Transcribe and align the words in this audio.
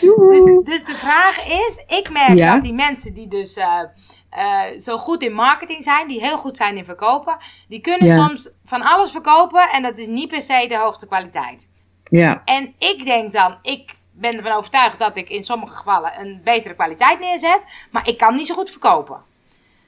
Dus, 0.00 0.64
dus 0.64 0.84
de 0.84 0.94
vraag 0.94 1.46
is, 1.48 1.84
ik 1.86 2.10
merk 2.10 2.38
dat 2.38 2.62
die 2.62 2.72
mensen 2.72 3.14
die 3.14 3.28
dus 3.28 3.56
uh, 3.56 3.80
uh, 4.36 4.78
zo 4.78 4.98
goed 4.98 5.22
in 5.22 5.32
marketing 5.32 5.82
zijn, 5.82 6.08
die 6.08 6.20
heel 6.20 6.38
goed 6.38 6.56
zijn 6.56 6.76
in 6.76 6.84
verkopen, 6.84 7.36
die 7.68 7.80
kunnen 7.80 8.14
soms 8.14 8.50
van 8.64 8.82
alles 8.82 9.10
verkopen 9.10 9.68
en 9.68 9.82
dat 9.82 9.98
is 9.98 10.06
niet 10.06 10.28
per 10.28 10.42
se 10.42 10.66
de 10.68 10.78
hoogste 10.78 11.06
kwaliteit. 11.06 11.68
Ja. 12.10 12.42
En 12.44 12.74
ik 12.78 13.04
denk 13.04 13.32
dan, 13.32 13.58
ik 13.62 13.94
ben 14.12 14.36
ervan 14.36 14.52
overtuigd 14.52 14.98
dat 14.98 15.16
ik 15.16 15.30
in 15.30 15.42
sommige 15.42 15.76
gevallen 15.76 16.20
een 16.20 16.40
betere 16.44 16.74
kwaliteit 16.74 17.20
neerzet, 17.20 17.60
maar 17.90 18.08
ik 18.08 18.18
kan 18.18 18.34
niet 18.34 18.46
zo 18.46 18.54
goed 18.54 18.70
verkopen. 18.70 19.22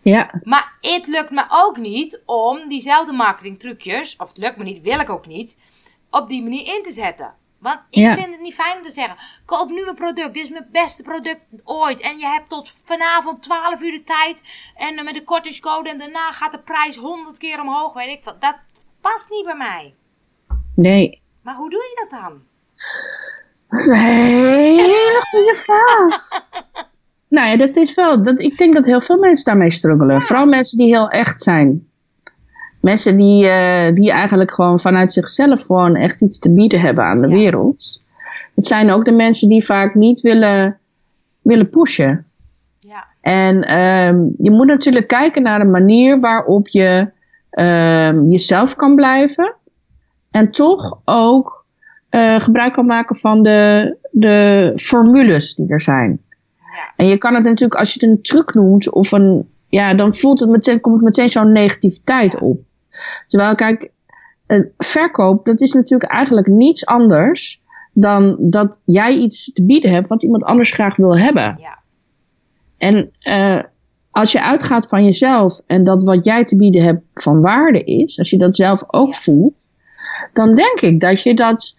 Ja. 0.03 0.31
Maar 0.43 0.73
het 0.81 1.07
lukt 1.07 1.31
me 1.31 1.45
ook 1.49 1.77
niet 1.77 2.23
om 2.25 2.69
diezelfde 2.69 3.13
marketingtrucjes, 3.13 4.17
of 4.17 4.29
het 4.29 4.39
lukt 4.39 4.57
me 4.57 4.65
niet, 4.65 4.83
wil 4.83 5.01
ik 5.01 5.11
ook 5.11 5.27
niet, 5.27 5.57
op 6.11 6.29
die 6.29 6.43
manier 6.43 6.67
in 6.77 6.83
te 6.83 6.93
zetten. 6.93 7.35
Want 7.59 7.81
ik 7.91 8.07
vind 8.07 8.31
het 8.31 8.41
niet 8.41 8.55
fijn 8.55 8.77
om 8.77 8.83
te 8.83 8.91
zeggen: 8.91 9.17
koop 9.45 9.71
nu 9.71 9.83
mijn 9.85 9.95
product, 9.95 10.35
dit 10.35 10.43
is 10.43 10.51
mijn 10.51 10.69
beste 10.73 11.03
product 11.03 11.41
ooit. 11.65 12.01
En 12.01 12.19
je 12.19 12.27
hebt 12.27 12.49
tot 12.49 12.81
vanavond 12.85 13.43
12 13.43 13.83
uur 13.83 13.93
de 13.93 14.05
tijd. 14.05 14.43
En 14.77 15.05
met 15.05 15.15
de 15.15 15.25
kortingscode 15.25 15.91
en 15.91 15.99
daarna 15.99 16.33
gaat 16.33 16.53
de 16.53 16.59
prijs 16.59 16.97
100 16.97 17.39
keer 17.39 17.61
omhoog. 17.61 17.93
Weet 17.93 18.09
ik 18.09 18.25
Dat 18.25 18.57
past 19.01 19.31
niet 19.31 19.45
bij 19.45 19.57
mij. 19.57 19.95
Nee. 20.75 21.23
Maar 21.43 21.55
hoe 21.55 21.71
doe 21.71 21.81
je 21.83 22.07
dat 22.09 22.21
dan? 22.21 22.43
Dat 23.69 23.81
is 23.81 23.87
een 23.87 23.95
hele 23.95 25.27
goede 25.31 25.55
vraag. 25.67 26.29
nou 27.29 27.49
ja, 27.49 27.57
dat 27.57 27.77
is 27.77 27.95
wel. 27.95 28.23
Dat, 28.23 28.41
ik 28.41 28.57
denk 28.57 28.75
dat 28.75 28.85
heel 28.85 29.01
veel 29.01 29.19
mensen 29.19 29.45
daarmee 29.45 29.71
struggelen. 29.71 30.23
Vooral 30.23 30.47
mensen 30.47 30.79
die 30.79 30.87
heel 30.87 31.09
echt 31.09 31.41
zijn. 31.41 31.88
Mensen 32.81 33.17
die, 33.17 33.45
uh, 33.45 33.95
die 33.95 34.11
eigenlijk 34.11 34.51
gewoon 34.51 34.81
vanuit 34.81 35.13
zichzelf 35.13 35.63
gewoon 35.63 35.97
echt 35.97 36.23
iets 36.23 36.39
te 36.39 36.53
bieden 36.53 36.81
hebben 36.81 37.05
aan 37.05 37.21
de 37.21 37.29
wereld. 37.29 38.01
Het 38.55 38.67
zijn 38.67 38.91
ook 38.91 39.05
de 39.05 39.13
mensen 39.13 39.49
die 39.49 39.65
vaak 39.65 39.95
niet 39.95 40.21
willen, 40.21 40.79
willen 41.43 41.69
pushen. 41.69 42.27
Ja. 42.79 43.07
En 43.21 43.81
um, 43.81 44.35
je 44.39 44.51
moet 44.51 44.67
natuurlijk 44.67 45.07
kijken 45.07 45.43
naar 45.43 45.61
een 45.61 45.71
manier 45.71 46.21
waarop 46.21 46.69
je 46.69 47.11
um, 47.51 48.29
jezelf 48.29 48.75
kan 48.75 48.95
blijven. 48.95 49.55
En 50.31 50.51
toch 50.51 51.01
ook 51.05 51.65
uh, 52.11 52.41
gebruik 52.41 52.73
kan 52.73 52.87
maken 52.87 53.17
van 53.17 53.43
de, 53.43 53.97
de 54.11 54.73
formules 54.77 55.55
die 55.55 55.69
er 55.69 55.81
zijn. 55.81 56.21
Ja. 56.57 56.93
En 56.97 57.07
je 57.07 57.19
kan 57.19 57.35
het 57.35 57.45
natuurlijk, 57.45 57.81
als 57.81 57.95
je 57.95 58.01
het 58.01 58.11
een 58.11 58.23
truc 58.23 58.55
noemt 58.55 58.91
of 58.91 59.13
een, 59.13 59.49
ja, 59.69 59.95
dan 59.95 60.15
voelt 60.15 60.41
het 60.41 60.49
meteen, 60.49 60.81
komt 60.81 60.95
het 60.95 61.05
meteen 61.05 61.29
zo'n 61.29 61.53
negativiteit 61.53 62.39
op. 62.39 62.61
Terwijl, 63.27 63.55
kijk, 63.55 63.91
een 64.47 64.73
verkoop, 64.79 65.45
dat 65.45 65.61
is 65.61 65.73
natuurlijk 65.73 66.11
eigenlijk 66.11 66.47
niets 66.47 66.87
anders 66.87 67.61
dan 67.93 68.37
dat 68.41 68.81
jij 68.85 69.17
iets 69.17 69.53
te 69.53 69.65
bieden 69.65 69.91
hebt 69.91 70.09
wat 70.09 70.23
iemand 70.23 70.43
anders 70.45 70.71
graag 70.71 70.97
wil 70.97 71.17
hebben. 71.17 71.57
Ja. 71.61 71.79
En 72.79 73.11
uh, 73.23 73.63
als 74.11 74.33
je 74.33 74.43
uitgaat 74.43 74.89
van 74.89 75.05
jezelf 75.05 75.61
en 75.67 75.85
dat 75.85 76.03
wat 76.03 76.25
jij 76.25 76.45
te 76.45 76.57
bieden 76.57 76.83
hebt 76.83 77.03
van 77.15 77.41
waarde 77.41 77.85
is, 77.85 78.19
als 78.19 78.31
je 78.31 78.39
dat 78.39 78.57
zelf 78.57 78.85
ook 78.87 79.15
voelt, 79.15 79.55
dan 80.33 80.55
denk 80.55 80.81
ik 80.81 81.01
dat 81.01 81.23
je 81.23 81.35
dat, 81.35 81.77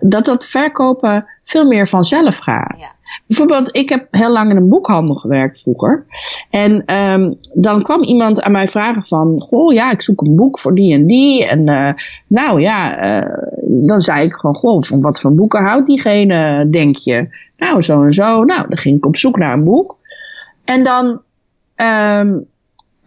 dat, 0.00 0.24
dat 0.24 0.44
verkopen 0.44 1.26
veel 1.44 1.64
meer 1.64 1.88
vanzelf 1.88 2.36
gaat. 2.36 2.76
Ja. 2.78 2.92
Bijvoorbeeld, 3.26 3.76
ik 3.76 3.88
heb 3.88 4.06
heel 4.10 4.30
lang 4.30 4.50
in 4.50 4.56
een 4.56 4.68
boekhandel 4.68 5.14
gewerkt 5.14 5.60
vroeger. 5.60 6.06
En 6.50 6.94
um, 6.94 7.38
dan 7.52 7.82
kwam 7.82 8.02
iemand 8.02 8.42
aan 8.42 8.52
mij 8.52 8.68
vragen 8.68 9.02
van, 9.02 9.40
goh, 9.40 9.72
ja, 9.72 9.90
ik 9.90 10.02
zoek 10.02 10.20
een 10.20 10.36
boek 10.36 10.58
voor 10.58 10.74
die 10.74 10.92
en 10.92 11.06
die. 11.06 11.46
En 11.46 11.68
uh, 11.68 11.92
nou 12.26 12.60
ja, 12.60 13.04
uh, 13.22 13.36
dan 13.62 14.00
zei 14.00 14.24
ik 14.24 14.34
gewoon, 14.34 14.54
goh, 14.54 14.82
van 14.82 15.00
wat 15.00 15.20
voor 15.20 15.34
boeken 15.34 15.62
houdt 15.62 15.86
diegene, 15.86 16.68
denk 16.70 16.96
je? 16.96 17.28
Nou, 17.56 17.82
zo 17.82 18.02
en 18.02 18.12
zo. 18.12 18.44
Nou, 18.44 18.68
dan 18.68 18.78
ging 18.78 18.96
ik 18.96 19.06
op 19.06 19.16
zoek 19.16 19.38
naar 19.38 19.52
een 19.52 19.64
boek. 19.64 19.96
En 20.64 20.82
dan 20.82 21.20
um, 21.76 22.46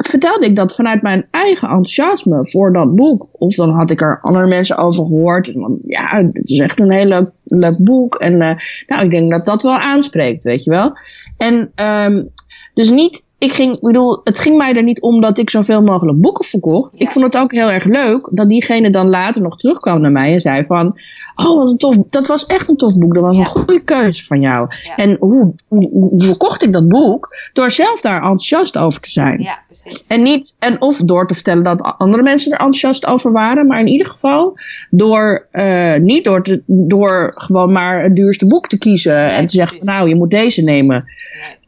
vertelde 0.09 0.45
ik 0.45 0.55
dat 0.55 0.75
vanuit 0.75 1.01
mijn 1.01 1.27
eigen 1.31 1.67
enthousiasme 1.67 2.47
voor 2.47 2.73
dat 2.73 2.95
boek. 2.95 3.27
Of 3.31 3.55
dan 3.55 3.69
had 3.69 3.91
ik 3.91 4.01
er 4.01 4.19
andere 4.21 4.47
mensen 4.47 4.77
over 4.77 5.05
gehoord. 5.05 5.53
Ja, 5.85 6.29
het 6.33 6.49
is 6.49 6.59
echt 6.59 6.79
een 6.79 6.91
heel 6.91 7.05
leuk, 7.05 7.29
leuk 7.43 7.83
boek. 7.83 8.15
En 8.15 8.33
uh, 8.33 8.55
nou, 8.87 9.03
ik 9.03 9.11
denk 9.11 9.31
dat 9.31 9.45
dat 9.45 9.61
wel 9.61 9.77
aanspreekt, 9.77 10.43
weet 10.43 10.63
je 10.63 10.69
wel. 10.69 10.97
En 11.37 11.71
um, 11.75 12.29
dus 12.73 12.89
niet, 12.89 13.25
ik 13.37 13.51
ging, 13.51 13.73
ik 13.75 13.81
bedoel, 13.81 14.21
het 14.23 14.39
ging 14.39 14.57
mij 14.57 14.73
er 14.73 14.83
niet 14.83 15.01
om 15.01 15.21
dat 15.21 15.37
ik 15.37 15.49
zoveel 15.49 15.81
mogelijk 15.81 16.21
boeken 16.21 16.45
verkocht. 16.45 16.91
Ja. 16.91 17.05
Ik 17.05 17.11
vond 17.11 17.25
het 17.25 17.37
ook 17.37 17.51
heel 17.51 17.69
erg 17.69 17.83
leuk 17.83 18.29
dat 18.31 18.49
diegene 18.49 18.89
dan 18.89 19.09
later 19.09 19.41
nog 19.41 19.57
terugkwam 19.57 20.01
naar 20.01 20.11
mij 20.11 20.33
en 20.33 20.39
zei 20.39 20.65
van, 20.65 20.99
oh 21.45 21.57
wat 21.57 21.71
een 21.71 21.77
tof, 21.77 21.95
dat 22.07 22.27
was 22.27 22.45
echt 22.45 22.69
een 22.69 22.75
tof 22.77 22.97
boek, 22.97 23.13
dat 23.13 23.23
was 23.23 23.35
Ja. 23.35 23.39
een 23.41 23.45
goede 23.47 23.83
keuze 23.83 24.25
van 24.25 24.41
jou. 24.41 24.67
Ja. 24.83 24.95
En 24.95 25.17
hoe, 25.19 25.53
hoe, 25.67 25.89
hoe 25.89 26.21
verkocht 26.23 26.63
ik 26.63 26.73
dat 26.73 26.87
boek? 26.87 27.35
Door 27.53 27.71
zelf 27.71 28.01
daar 28.01 28.15
enthousiast 28.15 28.77
over 28.77 29.01
te 29.01 29.09
zijn. 29.09 29.41
Ja, 29.41 29.59
precies. 29.67 30.07
En, 30.07 30.21
niet, 30.23 30.55
en 30.59 30.81
of 30.81 30.97
door 30.97 31.27
te 31.27 31.33
vertellen 31.33 31.63
dat 31.63 31.95
andere 31.97 32.23
mensen 32.23 32.51
er 32.51 32.57
enthousiast 32.57 33.05
over 33.05 33.31
waren, 33.31 33.67
maar 33.67 33.79
in 33.79 33.87
ieder 33.87 34.07
geval 34.07 34.57
door, 34.89 35.47
uh, 35.51 35.95
niet 35.95 36.23
door, 36.23 36.43
te, 36.43 36.61
door 36.65 37.33
gewoon 37.35 37.71
maar 37.71 38.03
het 38.03 38.15
duurste 38.15 38.47
boek 38.47 38.67
te 38.67 38.77
kiezen 38.77 39.29
en 39.31 39.45
te 39.45 39.55
zeggen: 39.55 39.77
van, 39.77 39.85
Nou, 39.85 40.09
je 40.09 40.15
moet 40.15 40.29
deze 40.29 40.61
nemen. 40.61 41.05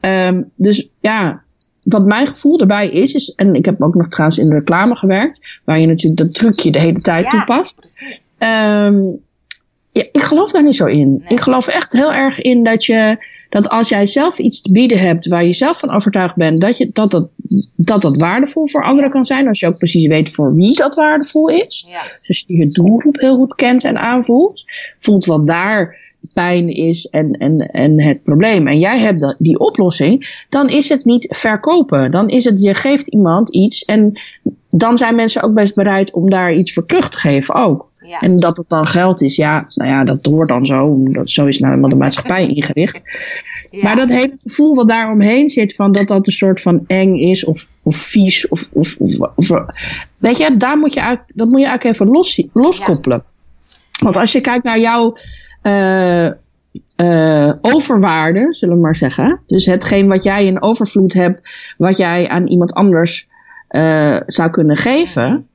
Um, 0.02 0.52
dus 0.56 0.90
ja, 1.00 1.42
wat 1.84 2.06
mijn 2.06 2.28
gevoel 2.28 2.60
erbij 2.60 2.90
is, 2.90 3.14
is, 3.14 3.34
en 3.36 3.54
ik 3.54 3.66
heb 3.66 3.82
ook 3.82 3.96
nog 3.96 4.08
trouwens 4.08 4.40
in 4.40 4.50
de 4.50 4.56
reclame 4.56 4.96
gewerkt, 4.96 5.60
waar 5.64 5.80
je 5.80 5.88
natuurlijk 5.88 6.22
dat 6.22 6.34
trucje 6.34 6.72
de 6.72 6.80
hele 6.80 7.02
tijd 7.02 7.24
Ja. 7.24 7.30
toepast. 7.30 7.76
Precies. 7.76 8.22
Um, 8.40 9.20
ja, 10.00 10.10
ik 10.12 10.22
geloof 10.22 10.52
daar 10.52 10.64
niet 10.64 10.76
zo 10.76 10.86
in. 10.86 11.10
Nee. 11.10 11.28
Ik 11.28 11.40
geloof 11.40 11.68
echt 11.68 11.94
heel 11.94 12.14
erg 12.14 12.42
in 12.42 12.64
dat 12.64 12.86
je 12.86 13.18
dat 13.50 13.70
als 13.70 13.90
jij 13.90 14.06
zelf 14.06 14.38
iets 14.38 14.62
te 14.62 14.72
bieden 14.72 15.00
hebt 15.00 15.28
waar 15.28 15.46
je 15.46 15.54
zelf 15.54 15.80
van 15.80 15.92
overtuigd 15.92 16.36
bent 16.36 16.62
dat 16.62 16.78
je, 16.78 16.90
dat, 16.94 17.12
dat, 17.12 17.30
dat 17.76 18.02
dat 18.02 18.18
waardevol 18.18 18.68
voor 18.68 18.84
anderen 18.84 19.12
kan 19.12 19.26
zijn. 19.26 19.48
Als 19.48 19.60
je 19.60 19.68
ook 19.68 19.78
precies 19.78 20.08
weet 20.08 20.30
voor 20.30 20.56
wie 20.56 20.76
dat 20.76 20.96
waardevol 20.96 21.50
is. 21.50 21.86
Ja. 21.90 22.02
Dus 22.28 22.44
je 22.48 22.58
je 22.58 22.68
doelgroep 22.68 23.20
heel 23.20 23.36
goed 23.36 23.56
kent 23.56 23.84
en 23.84 23.98
aanvoelt. 23.98 24.64
Voelt 25.00 25.26
wat 25.26 25.48
daar 25.48 25.98
pijn 26.34 26.68
is 26.68 27.06
en, 27.06 27.32
en, 27.32 27.60
en 27.60 28.02
het 28.02 28.24
probleem. 28.24 28.68
En 28.68 28.80
jij 28.80 29.00
hebt 29.00 29.22
dat, 29.22 29.36
die 29.38 29.60
oplossing. 29.60 30.44
Dan 30.50 30.70
is 30.70 30.90
het 30.90 31.06
niet 31.06 31.36
verkopen. 31.38 32.12
Dan 32.12 32.30
is 32.30 32.44
het 32.44 32.60
je 32.60 32.74
geeft 32.74 33.08
iemand 33.08 33.50
iets. 33.50 33.86
En 33.86 34.14
dan 34.70 34.98
zijn 34.98 35.16
mensen 35.16 35.44
ook 35.44 35.54
best 35.54 35.76
bereid 35.76 36.12
om 36.12 36.30
daar 36.30 36.54
iets 36.54 36.74
voor 36.74 36.86
terug 36.86 37.10
te 37.10 37.18
geven 37.18 37.56
ook. 37.56 37.88
Ja. 38.10 38.20
En 38.20 38.38
dat 38.38 38.58
het 38.58 38.70
dan 38.70 38.88
geld 38.88 39.22
is, 39.22 39.36
ja, 39.36 39.66
nou 39.76 39.90
ja, 39.90 40.04
dat 40.04 40.26
hoort 40.26 40.48
dan 40.48 40.66
zo. 40.66 40.86
omdat 40.86 41.30
Zo 41.30 41.46
is 41.46 41.60
nou 41.60 41.70
helemaal 41.72 41.92
de 41.92 42.04
maatschappij 42.04 42.48
ingericht. 42.56 43.02
Ja. 43.72 43.84
Maar 43.84 43.96
dat 43.96 44.10
hele 44.10 44.34
gevoel 44.36 44.76
wat 44.76 44.88
daar 44.88 45.12
omheen 45.12 45.50
zit, 45.50 45.76
van 45.76 45.92
dat 45.92 46.08
dat 46.08 46.28
een 46.28 46.34
soort 46.34 46.62
van 46.62 46.84
eng 46.88 47.16
is 47.16 47.46
of, 47.46 47.68
of 47.84 47.98
vies. 47.98 48.48
Of, 48.48 48.70
of, 48.74 48.96
of, 49.36 49.52
weet 50.18 50.38
je, 50.38 50.58
daar 50.58 50.78
moet 50.78 50.94
je, 50.94 51.00
eigenlijk- 51.00 51.32
dat 51.36 51.50
moet 51.50 51.60
je 51.60 51.68
eigenlijk 51.68 51.96
even 52.00 52.14
los, 52.14 52.44
loskoppelen. 52.54 53.24
Want 54.00 54.18
als 54.18 54.32
je 54.32 54.42
kijkt 54.42 54.64
naar 54.64 54.80
jouw 54.80 55.18
eh, 56.96 57.54
overwaarde, 57.62 58.48
zullen 58.50 58.76
we 58.76 58.82
maar 58.82 58.96
zeggen. 58.96 59.40
Dus 59.48 59.66
hetgeen 59.66 60.08
wat 60.08 60.24
jij 60.24 60.46
in 60.46 60.62
overvloed 60.62 61.14
hebt, 61.14 61.74
wat 61.78 61.98
jij 61.98 62.30
aan 62.30 62.48
iemand 62.48 62.74
anders 62.74 63.28
eh, 63.68 64.22
zou 64.26 64.50
kunnen 64.50 64.76
geven. 64.76 65.49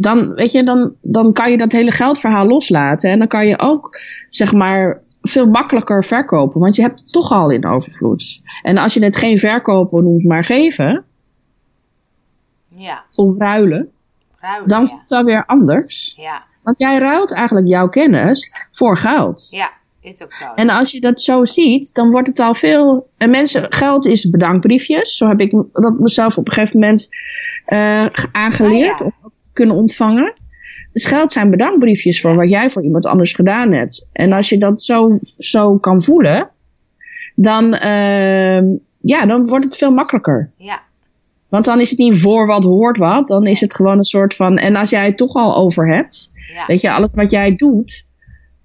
Dan, 0.00 0.34
weet 0.34 0.52
je, 0.52 0.62
dan, 0.62 0.92
dan 1.02 1.32
kan 1.32 1.50
je 1.50 1.56
dat 1.56 1.72
hele 1.72 1.90
geldverhaal 1.90 2.46
loslaten. 2.46 3.10
En 3.10 3.18
dan 3.18 3.28
kan 3.28 3.46
je 3.46 3.58
ook, 3.58 4.00
zeg 4.28 4.52
maar, 4.52 5.02
veel 5.22 5.46
makkelijker 5.46 6.04
verkopen. 6.04 6.60
Want 6.60 6.76
je 6.76 6.82
hebt 6.82 7.00
het 7.00 7.12
toch 7.12 7.32
al 7.32 7.50
in 7.50 7.66
overvloed. 7.66 8.40
En 8.62 8.78
als 8.78 8.94
je 8.94 9.04
het 9.04 9.16
geen 9.16 9.38
verkopen 9.38 10.04
noemt, 10.04 10.24
maar 10.24 10.44
geven 10.44 11.04
Ja. 12.68 13.04
of 13.14 13.38
ruilen, 13.38 13.90
Ruilen, 14.40 14.68
dan 14.68 14.82
is 14.82 14.90
ja. 14.90 14.98
het 14.98 15.10
wel 15.10 15.24
weer 15.24 15.46
anders. 15.46 16.14
Ja. 16.16 16.44
Want 16.62 16.78
jij 16.78 16.98
ruilt 16.98 17.32
eigenlijk 17.32 17.68
jouw 17.68 17.88
kennis 17.88 18.68
voor 18.72 18.96
geld. 18.96 19.46
Ja, 19.50 19.70
is 20.00 20.22
ook 20.22 20.32
zo. 20.32 20.44
En 20.54 20.70
als 20.70 20.90
je 20.90 21.00
dat 21.00 21.20
zo 21.22 21.44
ziet, 21.44 21.94
dan 21.94 22.10
wordt 22.10 22.28
het 22.28 22.38
al 22.38 22.54
veel. 22.54 23.08
En 23.16 23.30
mensen, 23.30 23.66
geld 23.72 24.06
is 24.06 24.30
bedankbriefjes. 24.30 25.16
Zo 25.16 25.28
heb 25.28 25.40
ik 25.40 25.50
dat 25.72 25.98
mezelf 25.98 26.38
op 26.38 26.46
een 26.46 26.52
gegeven 26.52 26.80
moment 26.80 27.08
eh, 27.64 28.06
aangeleerd. 28.32 29.00
Ah, 29.00 29.06
ja. 29.22 29.30
Kunnen 29.58 29.76
ontvangen. 29.76 30.34
Dus 30.92 31.04
geld 31.04 31.32
zijn 31.32 31.50
bedankbriefjes 31.50 32.20
voor 32.20 32.34
wat 32.34 32.50
jij 32.50 32.70
voor 32.70 32.82
iemand 32.82 33.06
anders 33.06 33.32
gedaan 33.32 33.72
hebt. 33.72 34.08
En 34.12 34.32
als 34.32 34.48
je 34.48 34.58
dat 34.58 34.82
zo, 34.82 35.18
zo 35.38 35.78
kan 35.78 36.02
voelen, 36.02 36.48
dan, 37.34 37.74
ehm, 37.74 38.64
ja, 39.00 39.26
dan 39.26 39.46
wordt 39.46 39.64
het 39.64 39.76
veel 39.76 39.90
makkelijker. 39.90 40.50
Ja. 40.56 40.82
Want 41.48 41.64
dan 41.64 41.80
is 41.80 41.90
het 41.90 41.98
niet 41.98 42.20
voor 42.20 42.46
wat 42.46 42.64
hoort 42.64 42.96
wat. 42.96 43.28
Dan 43.28 43.46
is 43.46 43.60
het 43.60 43.74
gewoon 43.74 43.98
een 43.98 44.04
soort 44.04 44.34
van. 44.34 44.58
En 44.58 44.76
als 44.76 44.90
jij 44.90 45.04
het 45.04 45.16
toch 45.16 45.34
al 45.34 45.56
over 45.56 45.88
hebt. 45.88 46.30
Ja. 46.54 46.66
Weet 46.66 46.80
je, 46.80 46.90
alles 46.90 47.14
wat 47.14 47.30
jij 47.30 47.56
doet, 47.56 48.06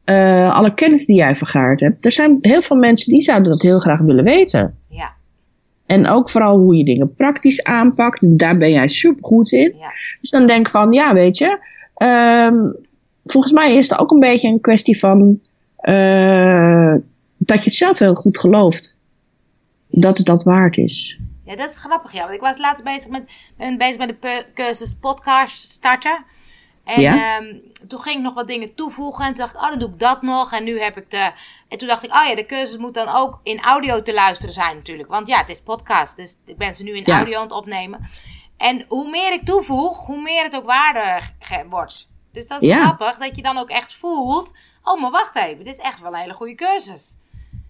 eh, 0.03 0.55
alle 0.55 0.73
kennis 0.73 1.05
die 1.05 1.15
jij 1.15 1.35
vergaard 1.35 1.79
hebt, 1.79 2.05
er 2.05 2.11
zijn 2.11 2.37
heel 2.41 2.61
veel 2.61 2.77
mensen 2.77 3.11
die 3.11 3.21
zouden 3.21 3.51
dat 3.51 3.61
heel 3.61 3.79
graag 3.79 3.99
willen 3.99 4.23
weten. 4.23 4.77
En 5.93 6.07
ook 6.07 6.29
vooral 6.29 6.57
hoe 6.57 6.75
je 6.75 6.85
dingen 6.85 7.13
praktisch 7.13 7.63
aanpakt, 7.63 8.37
daar 8.37 8.57
ben 8.57 8.71
jij 8.71 8.87
super 8.87 9.23
goed 9.23 9.51
in. 9.51 9.75
Ja. 9.77 9.89
Dus 10.21 10.29
dan 10.29 10.47
denk 10.47 10.69
van, 10.69 10.91
ja, 10.91 11.13
weet 11.13 11.37
je, 11.37 11.57
ehm, 11.95 12.71
volgens 13.25 13.53
mij 13.53 13.75
is 13.75 13.89
het 13.89 13.99
ook 13.99 14.11
een 14.11 14.19
beetje 14.19 14.47
een 14.47 14.61
kwestie 14.61 14.99
van 14.99 15.39
eh, 15.75 16.95
dat 17.37 17.57
je 17.57 17.69
het 17.69 17.73
zelf 17.73 17.99
heel 17.99 18.13
goed 18.13 18.37
gelooft. 18.37 18.97
Dat 19.87 20.17
het 20.17 20.25
dat 20.25 20.43
waard 20.43 20.77
is. 20.77 21.19
Ja, 21.45 21.55
dat 21.55 21.69
is 21.69 21.77
grappig, 21.77 22.13
ja. 22.13 22.21
Want 22.21 22.33
ik 22.33 22.41
was 22.41 22.57
later 22.57 22.83
bezig 22.83 23.09
met, 23.09 23.23
ben 23.57 23.77
bezig 23.77 23.97
met 23.97 24.21
de 24.21 24.45
cursus 24.53 24.95
podcast 24.95 25.69
starten. 25.69 26.25
En 26.83 27.01
Ja? 27.01 27.37
ehm, 27.37 27.55
toen 27.87 27.99
ging 27.99 28.15
ik 28.15 28.21
nog 28.21 28.33
wat 28.33 28.47
dingen 28.47 28.75
toevoegen. 28.75 29.23
En 29.25 29.29
toen 29.29 29.37
dacht 29.39 29.53
ik, 29.55 29.61
oh, 29.61 29.69
dan 29.69 29.79
doe 29.79 29.89
ik 29.89 29.99
dat 29.99 30.21
nog. 30.21 30.51
En 30.53 30.63
nu 30.63 30.79
heb 30.81 30.97
ik 30.97 31.11
de... 31.11 31.31
En 31.69 31.77
toen 31.77 31.87
dacht 31.87 32.03
ik, 32.03 32.13
oh 32.13 32.25
ja, 32.27 32.35
de 32.35 32.45
cursus 32.45 32.77
moet 32.77 32.93
dan 32.93 33.07
ook 33.07 33.39
in 33.43 33.61
audio 33.61 34.01
te 34.01 34.13
luisteren 34.13 34.53
zijn 34.53 34.75
natuurlijk. 34.75 35.09
Want 35.09 35.27
ja, 35.27 35.37
het 35.37 35.49
is 35.49 35.61
podcast. 35.61 36.15
Dus 36.15 36.37
ik 36.45 36.57
ben 36.57 36.75
ze 36.75 36.83
nu 36.83 36.95
in 36.97 37.03
Ja. 37.05 37.15
audio 37.15 37.37
aan 37.37 37.43
het 37.43 37.51
opnemen. 37.51 38.09
En 38.57 38.85
hoe 38.87 39.09
meer 39.09 39.31
ik 39.33 39.45
toevoeg, 39.45 40.05
hoe 40.05 40.21
meer 40.21 40.43
het 40.43 40.55
ook 40.55 40.65
waarde 40.65 41.19
ge- 41.39 41.65
wordt. 41.69 42.07
Dus 42.33 42.47
dat 42.47 42.61
is 42.61 42.67
Ja. 42.67 42.81
grappig, 42.81 43.17
dat 43.17 43.35
je 43.35 43.41
dan 43.41 43.57
ook 43.57 43.69
echt 43.69 43.93
voelt... 43.95 44.51
Oh, 44.83 45.01
maar 45.01 45.11
wacht 45.11 45.35
even, 45.35 45.63
dit 45.63 45.73
is 45.73 45.79
echt 45.85 45.99
wel 45.99 46.13
een 46.13 46.19
hele 46.19 46.33
goede 46.33 46.55
cursus. 46.55 47.17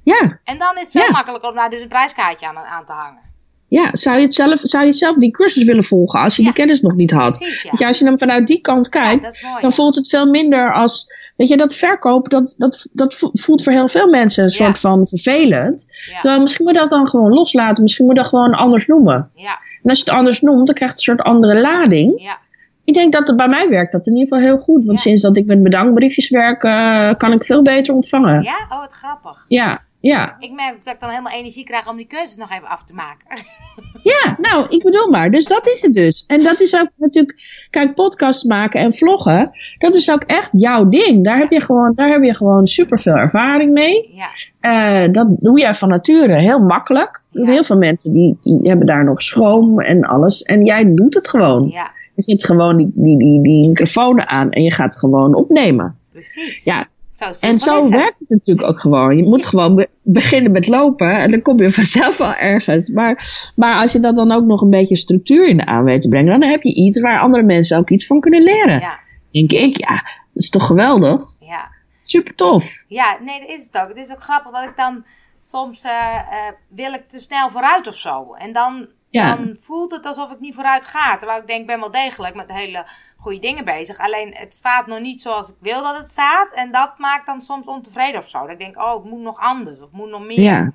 Ja, 0.03 0.39
En 0.43 0.57
dan 0.59 0.75
is 0.77 0.81
het 0.81 0.91
veel 0.91 1.11
makkelijker 1.11 1.49
om 1.49 1.55
daar 1.55 1.69
dus 1.69 1.81
een 1.81 1.87
prijskaartje 1.87 2.47
aan, 2.47 2.57
aan 2.57 2.85
te 2.85 2.91
hangen. 2.91 3.32
Ja. 3.81 3.89
Zou, 3.95 4.17
je 4.17 4.21
het 4.23 4.33
zelf, 4.33 4.59
zou 4.59 4.85
je 4.85 4.93
zelf 4.93 5.15
die 5.17 5.31
cursus 5.31 5.63
willen 5.63 5.83
volgen 5.83 6.19
als 6.19 6.35
je 6.35 6.41
Ja. 6.41 6.47
die 6.47 6.57
kennis 6.57 6.81
nog 6.81 6.95
niet 6.95 7.11
had? 7.11 7.37
Precies, 7.37 7.61
ja. 7.63 7.71
Je, 7.77 7.85
als 7.87 7.99
je 7.99 8.05
hem 8.05 8.17
vanuit 8.17 8.47
die 8.47 8.61
kant 8.61 8.89
kijkt, 8.89 9.43
mooi. 9.43 9.61
dan 9.61 9.71
voelt 9.73 9.95
het 9.95 10.07
veel 10.09 10.25
minder 10.25 10.73
als. 10.73 11.05
Weet 11.37 11.47
je, 11.47 11.57
dat 11.57 11.75
verkoop, 11.75 12.29
dat, 12.29 12.55
dat, 12.57 12.87
dat 12.91 13.15
vo- 13.15 13.29
voelt 13.33 13.63
voor 13.63 13.73
heel 13.73 13.87
veel 13.87 14.09
mensen 14.09 14.43
een 14.43 14.49
soort 14.49 14.77
van 14.79 15.07
vervelend. 15.07 15.87
Terwijl 16.19 16.41
misschien 16.41 16.65
moet 16.65 16.73
je 16.73 16.79
dat 16.79 16.89
dan 16.89 17.07
gewoon 17.07 17.31
loslaten. 17.33 17.83
Misschien 17.83 18.05
moet 18.05 18.15
je 18.15 18.21
dat 18.21 18.29
gewoon 18.29 18.53
anders 18.53 18.87
noemen. 18.87 19.29
Ja, 19.35 19.57
En 19.83 19.89
als 19.89 19.97
je 19.97 20.03
het 20.03 20.13
anders 20.13 20.41
noemt, 20.41 20.65
dan 20.65 20.75
krijgt 20.75 20.97
het 20.97 21.07
een 21.07 21.15
soort 21.15 21.27
andere 21.27 21.61
lading. 21.61 22.21
ja, 22.21 22.37
Ik 22.85 22.93
denk 22.93 23.13
dat 23.13 23.27
het 23.27 23.37
bij 23.37 23.47
mij 23.47 23.69
werkt 23.69 23.91
dat 23.91 24.07
in 24.07 24.13
ieder 24.17 24.27
geval 24.27 24.43
heel 24.53 24.57
goed. 24.63 24.85
Want 24.85 24.99
sinds 24.99 25.21
dat 25.21 25.37
ik 25.37 25.45
met 25.45 25.61
bedankbriefjes 25.63 26.29
werk, 26.29 26.63
eh, 26.63 27.13
kan 27.17 27.31
ik 27.31 27.43
veel 27.45 27.61
beter 27.61 27.93
ontvangen. 27.93 28.33
Ja, 28.33 28.41
ja. 28.41 28.75
Oh, 28.75 28.79
wat 28.79 28.91
grappig. 28.91 29.45
ja. 29.47 29.81
Ja. 30.11 30.35
Ik 30.39 30.51
merk 30.51 30.85
dat 30.85 30.93
ik 30.93 30.99
dan 30.99 31.09
helemaal 31.09 31.31
energie 31.33 31.63
krijg 31.63 31.89
om 31.89 31.95
die 31.95 32.07
cursus 32.07 32.35
nog 32.35 32.51
even 32.51 32.67
af 32.67 32.83
te 32.83 32.93
maken. 32.93 33.25
nou, 34.49 34.65
ik 34.69 34.83
bedoel 34.83 35.09
maar. 35.09 35.31
Dus 35.31 35.45
dat 35.45 35.67
is 35.67 35.81
het 35.81 35.93
dus. 35.93 36.23
En 36.27 36.43
dat 36.43 36.59
is 36.59 36.75
ook 36.75 36.89
natuurlijk, 36.97 37.67
kijk, 37.69 37.93
podcast 37.93 38.45
maken 38.45 38.79
en 38.79 38.93
vloggen, 38.93 39.51
dat 39.77 39.95
is 39.95 40.11
ook 40.11 40.23
echt 40.23 40.49
jouw 40.51 40.89
ding. 40.89 41.23
Daar 41.23 41.37
heb 41.37 41.51
je 41.51 41.61
gewoon, 41.61 41.93
daar 41.95 42.09
heb 42.09 42.23
je 42.23 42.35
gewoon 42.35 42.67
super 42.67 42.99
veel 42.99 43.15
ervaring 43.15 43.71
mee. 43.71 44.09
Ja, 44.13 44.29
Eh, 44.59 45.11
dat 45.11 45.27
doe 45.39 45.59
jij 45.59 45.73
van 45.73 45.89
nature 45.89 46.41
heel 46.41 46.59
makkelijk. 46.59 47.21
Ja. 47.29 47.45
Heel 47.45 47.63
veel 47.63 47.77
mensen 47.77 48.13
die, 48.13 48.37
die 48.41 48.59
hebben 48.63 48.87
daar 48.87 49.03
nog 49.03 49.21
schroom 49.21 49.79
en 49.79 50.01
alles. 50.03 50.41
En 50.41 50.65
jij 50.65 50.93
doet 50.95 51.13
het 51.13 51.27
gewoon. 51.27 51.67
ja, 51.67 51.91
Je 52.15 52.21
zet 52.21 52.45
gewoon 52.45 52.77
die, 52.77 52.91
die, 52.93 53.17
die, 53.17 53.41
die 53.43 53.67
microfoon 53.67 54.21
aan 54.21 54.51
en 54.51 54.63
je 54.63 54.71
gaat 54.71 54.97
gewoon 54.97 55.35
opnemen. 55.35 55.97
precies. 56.11 56.63
Ja, 56.63 56.87
Zo 57.13 57.31
en 57.47 57.59
zo 57.59 57.89
werkt 57.89 58.19
het 58.19 58.29
natuurlijk 58.29 58.67
ook 58.67 58.79
gewoon. 58.79 59.17
Je 59.17 59.23
moet 59.23 59.45
gewoon 59.45 59.75
be- 59.75 59.89
beginnen 60.01 60.51
met 60.51 60.67
lopen 60.67 61.11
en 61.21 61.31
dan 61.31 61.41
kom 61.41 61.59
je 61.61 61.69
vanzelf 61.81 62.17
wel 62.17 62.33
ergens. 62.35 62.89
Maar, 62.89 63.51
maar 63.55 63.81
als 63.81 63.91
je 63.91 63.99
dat 63.99 64.15
dan 64.15 64.31
ook 64.31 64.43
nog 64.45 64.61
een 64.61 64.69
beetje 64.69 64.97
structuur 64.97 65.47
in 65.47 65.57
de 65.57 65.65
aan 65.65 65.83
weet 65.83 66.01
te 66.01 66.07
brengen, 66.07 66.39
dan 66.39 66.49
heb 66.49 66.63
je 66.63 66.73
iets 66.75 66.99
waar 66.99 67.19
andere 67.19 67.43
mensen 67.43 67.77
ook 67.77 67.89
iets 67.89 68.05
van 68.05 68.19
kunnen 68.19 68.41
leren. 68.43 68.79
Ja, 68.79 68.99
Denk 69.31 69.51
ik, 69.51 69.77
ja, 69.79 69.93
dat 70.33 70.43
is 70.43 70.49
toch 70.49 70.65
geweldig? 70.65 71.21
ja. 71.39 71.71
Super 72.05 72.35
tof. 72.35 72.83
Ja, 72.87 73.17
nee, 73.21 73.39
dat 73.39 73.49
is 73.49 73.63
het 73.71 73.77
ook. 73.81 73.87
Het 73.87 73.97
is 73.97 74.11
ook 74.11 74.23
grappig 74.23 74.51
dat 74.51 74.63
ik 74.63 74.73
dan 74.75 75.05
soms 75.39 75.83
eh, 75.83 75.91
eh, 76.15 76.53
wil 76.67 76.93
ik 76.93 77.07
te 77.09 77.19
snel 77.19 77.49
vooruit 77.49 77.87
of 77.87 77.95
zo. 77.95 78.33
En 78.33 78.53
dan, 78.53 78.87
Ja. 79.21 79.35
dan 79.35 79.55
voelt 79.59 79.91
het 79.91 80.05
alsof 80.05 80.31
ik 80.31 80.39
niet 80.39 80.53
vooruit 80.53 80.85
ga. 80.85 81.17
Terwijl 81.17 81.41
ik 81.41 81.47
denk, 81.47 81.61
ik 81.61 81.67
ben 81.67 81.79
wel 81.79 81.91
degelijk 81.91 82.35
met 82.35 82.51
hele 82.51 82.85
goede 83.17 83.39
dingen 83.39 83.65
bezig. 83.65 83.99
Alleen 83.99 84.33
het 84.33 84.53
staat 84.53 84.87
nog 84.87 84.99
niet 84.99 85.21
zoals 85.21 85.49
ik 85.49 85.55
wil 85.59 85.83
dat 85.83 85.97
het 85.97 86.11
staat. 86.11 86.53
En 86.53 86.71
dat 86.71 86.97
maakt 86.97 87.25
dan 87.25 87.39
soms 87.39 87.65
ontevreden 87.65 88.19
of 88.19 88.29
zo. 88.29 88.39
Dat 88.39 88.49
ik 88.49 88.59
denk, 88.59 88.77
oh, 88.77 88.93
het 88.93 89.03
moet 89.03 89.21
nog 89.21 89.39
anders. 89.39 89.75
Of 89.75 89.83
het 89.83 89.91
moet 89.91 90.09
nog 90.09 90.25
meer. 90.25 90.41
Ja. 90.41 90.73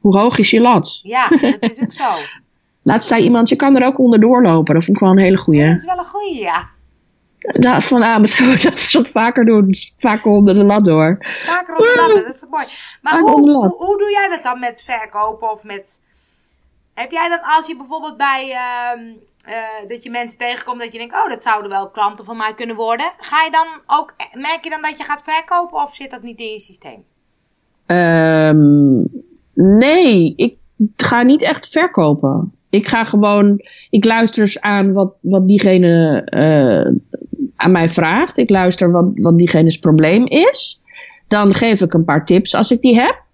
Hoe 0.00 0.18
hoog 0.18 0.38
is 0.38 0.50
je 0.50 0.60
lat? 0.60 1.00
Ja, 1.02 1.28
dat 1.28 1.70
is 1.70 1.82
ook 1.82 1.92
zo. 1.92 2.10
Laatst 2.88 3.08
zei 3.08 3.22
iemand, 3.22 3.48
je 3.48 3.56
kan 3.56 3.76
er 3.76 3.86
ook 3.86 3.98
onderdoor 3.98 4.42
lopen. 4.42 4.74
Dat 4.74 4.84
vond 4.84 4.96
ik 4.96 5.02
wel 5.02 5.12
een 5.12 5.18
hele 5.18 5.36
goeie. 5.36 5.66
Dat 5.66 5.76
is 5.76 5.84
wel 5.84 5.98
een 5.98 6.04
goeie, 6.04 6.38
ja. 6.38 6.64
Ja, 7.38 7.80
van, 7.80 8.02
ah, 8.02 8.18
misschien 8.18 8.46
moet 8.46 8.54
ik 8.54 8.62
dat 8.62 8.90
wat 8.92 9.08
vaker 9.08 9.44
doen. 9.44 9.74
Vaker 9.96 10.30
onder 10.30 10.54
de 10.54 10.64
lat 10.64 10.84
door. 10.84 11.16
Vaker 11.20 11.74
op 11.74 11.80
de 11.80 11.94
lat, 11.96 12.24
dat 12.24 12.34
is 12.34 12.44
mooi. 12.50 12.64
Maar 13.02 13.20
hoe, 13.20 13.34
onder 13.34 13.54
hoe, 13.54 13.76
hoe 13.76 13.98
doe 13.98 14.10
jij 14.10 14.28
dat 14.28 14.42
dan 14.42 14.60
met 14.60 14.82
verkopen 14.82 15.50
of 15.50 15.64
met... 15.64 16.00
Heb 16.96 17.10
jij 17.10 17.28
dan 17.28 17.40
als 17.56 17.66
je 17.66 17.76
bijvoorbeeld 17.76 18.16
bij... 18.16 18.50
ehm, 18.50 19.00
eh, 19.44 19.88
dat 19.88 20.02
je 20.02 20.10
mensen 20.10 20.38
tegenkomt 20.38 20.80
dat 20.80 20.92
je 20.92 20.98
denkt... 20.98 21.14
Oh, 21.14 21.28
dat 21.28 21.42
zouden 21.42 21.70
wel 21.70 21.90
klanten 21.90 22.24
van 22.24 22.36
mij 22.36 22.54
kunnen 22.54 22.76
worden. 22.76 23.12
Ga 23.18 23.44
je 23.44 23.50
dan 23.50 23.66
ook... 23.86 24.14
Merk 24.32 24.64
je 24.64 24.70
dan 24.70 24.82
dat 24.82 24.96
je 24.96 25.04
gaat 25.04 25.22
verkopen 25.22 25.82
of 25.82 25.94
zit 25.94 26.10
dat 26.10 26.22
niet 26.22 26.40
in 26.40 26.50
je 26.50 26.58
systeem? 26.58 27.04
Ehm, 27.86 29.02
nee, 29.54 30.32
ik 30.36 30.56
ga 30.96 31.22
niet 31.22 31.42
echt 31.42 31.68
verkopen. 31.68 32.52
Ik 32.70 32.88
ga 32.88 33.04
gewoon, 33.04 33.60
ik 33.90 34.04
luister 34.04 34.42
eens 34.42 34.60
aan 34.60 34.92
wat, 34.92 35.16
wat 35.20 35.48
diegene 35.48 36.22
eh, 36.24 36.92
aan 37.56 37.72
mij 37.72 37.88
vraagt. 37.88 38.36
Ik 38.36 38.50
luister 38.50 38.90
wat, 38.90 39.10
wat 39.14 39.38
diegene's 39.38 39.78
probleem 39.78 40.26
is. 40.26 40.80
Dan 41.28 41.54
geef 41.54 41.80
ik 41.80 41.94
een 41.94 42.04
paar 42.04 42.24
tips 42.24 42.54
als 42.54 42.70
ik 42.70 42.80
die 42.80 43.00
heb. 43.00 43.24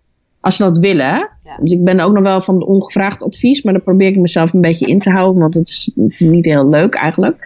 Als 0.43 0.57
ze 0.57 0.63
dat 0.63 0.79
willen. 0.79 1.31
Ja. 1.45 1.57
Dus 1.61 1.73
ik 1.73 1.85
ben 1.85 2.01
ook 2.01 2.13
nog 2.13 2.23
wel 2.23 2.41
van 2.41 2.59
de 2.59 2.67
ongevraagd 2.67 3.23
advies, 3.23 3.63
maar 3.63 3.73
dan 3.73 3.83
probeer 3.83 4.09
ik 4.09 4.17
mezelf 4.17 4.53
een 4.53 4.61
beetje 4.61 4.87
in 4.87 4.99
te 4.99 5.11
houden, 5.11 5.41
want 5.41 5.55
het 5.55 5.69
is 5.69 5.93
niet 6.19 6.45
heel 6.45 6.69
leuk 6.69 6.95
eigenlijk. 6.95 7.37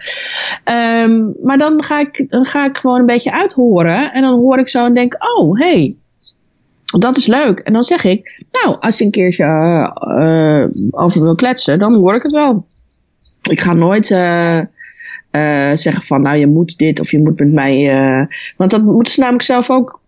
Ehm, 0.63 1.23
maar 1.43 1.57
dan 1.57 1.83
ga, 1.83 1.99
ik, 1.99 2.25
dan 2.29 2.45
ga 2.45 2.65
ik 2.65 2.77
gewoon 2.77 2.99
een 2.99 3.05
beetje 3.05 3.31
uithoren 3.31 4.13
en 4.13 4.21
dan 4.21 4.39
hoor 4.39 4.59
ik 4.59 4.69
zo 4.69 4.85
en 4.85 4.93
denk, 4.93 5.15
oh, 5.37 5.59
hey, 5.59 5.95
dat 6.85 7.17
is 7.17 7.27
leuk. 7.27 7.59
En 7.59 7.73
dan 7.73 7.83
zeg 7.83 8.03
ik, 8.03 8.43
nou, 8.51 8.77
als 8.79 8.97
je 8.97 9.05
een 9.05 9.11
keertje 9.11 9.43
eh, 9.43 10.65
over 10.91 11.21
wil 11.21 11.35
kletsen, 11.35 11.79
dan 11.79 11.93
hoor 11.93 12.15
ik 12.15 12.23
het 12.23 12.31
wel. 12.31 12.65
Ik 13.49 13.59
ga 13.59 13.73
nooit 13.73 14.11
eh, 14.11 14.57
eh, 14.59 15.77
zeggen 15.77 16.01
van, 16.01 16.21
nou, 16.21 16.37
je 16.37 16.47
moet 16.47 16.77
dit 16.77 16.99
of 16.99 17.11
je 17.11 17.19
moet 17.19 17.39
met 17.39 17.51
mij. 17.51 18.27
want 18.57 18.71
dat 18.71 18.83
moeten 18.83 19.13
ze 19.13 19.19
namelijk 19.19 19.45
zelf 19.45 19.69
ook 19.69 19.99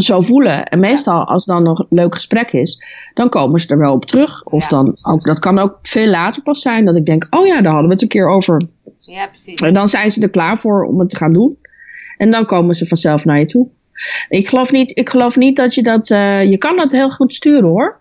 zo 0.00 0.20
voelen. 0.20 0.64
En 0.66 0.80
meestal, 0.80 1.24
als 1.24 1.44
dan 1.44 1.62
nog 1.62 1.78
een 1.78 1.86
leuk 1.88 2.14
gesprek 2.14 2.52
is, 2.52 2.82
dan 3.14 3.28
komen 3.28 3.60
ze 3.60 3.68
er 3.68 3.78
wel 3.78 3.92
op 3.94 4.04
terug. 4.04 4.44
Of 4.44 4.62
Ja. 4.62 4.68
dan 4.68 4.96
ook, 5.02 5.22
dat 5.22 5.38
kan 5.38 5.58
ook 5.58 5.78
veel 5.82 6.06
later 6.08 6.42
pas 6.42 6.60
zijn, 6.60 6.84
dat 6.84 6.96
ik 6.96 7.06
denk, 7.06 7.26
oh 7.30 7.46
ja, 7.46 7.62
daar 7.62 7.70
hadden 7.72 7.86
we 7.88 7.92
het 7.92 8.02
een 8.02 8.08
keer 8.08 8.28
over. 8.28 8.66
Ja, 8.98 9.26
precies. 9.26 9.60
En 9.60 9.74
dan 9.74 9.88
zijn 9.88 10.10
ze 10.10 10.20
er 10.22 10.30
klaar 10.30 10.58
voor 10.58 10.84
om 10.84 10.98
het 10.98 11.10
te 11.10 11.16
gaan 11.16 11.32
doen. 11.32 11.58
En 12.16 12.30
dan 12.30 12.44
komen 12.44 12.74
ze 12.74 12.86
vanzelf 12.86 13.24
naar 13.24 13.38
je 13.38 13.44
toe. 13.44 13.68
Ik 14.28 14.48
geloof 14.48 14.72
niet, 14.72 14.96
ik 14.96 15.08
geloof 15.08 15.36
niet 15.36 15.56
dat 15.56 15.74
je 15.74 15.82
dat. 15.82 16.10
eh, 16.10 16.50
je 16.50 16.58
kan 16.58 16.76
dat 16.76 16.92
heel 16.92 17.10
goed 17.10 17.34
sturen 17.34 17.68
hoor. 17.68 18.00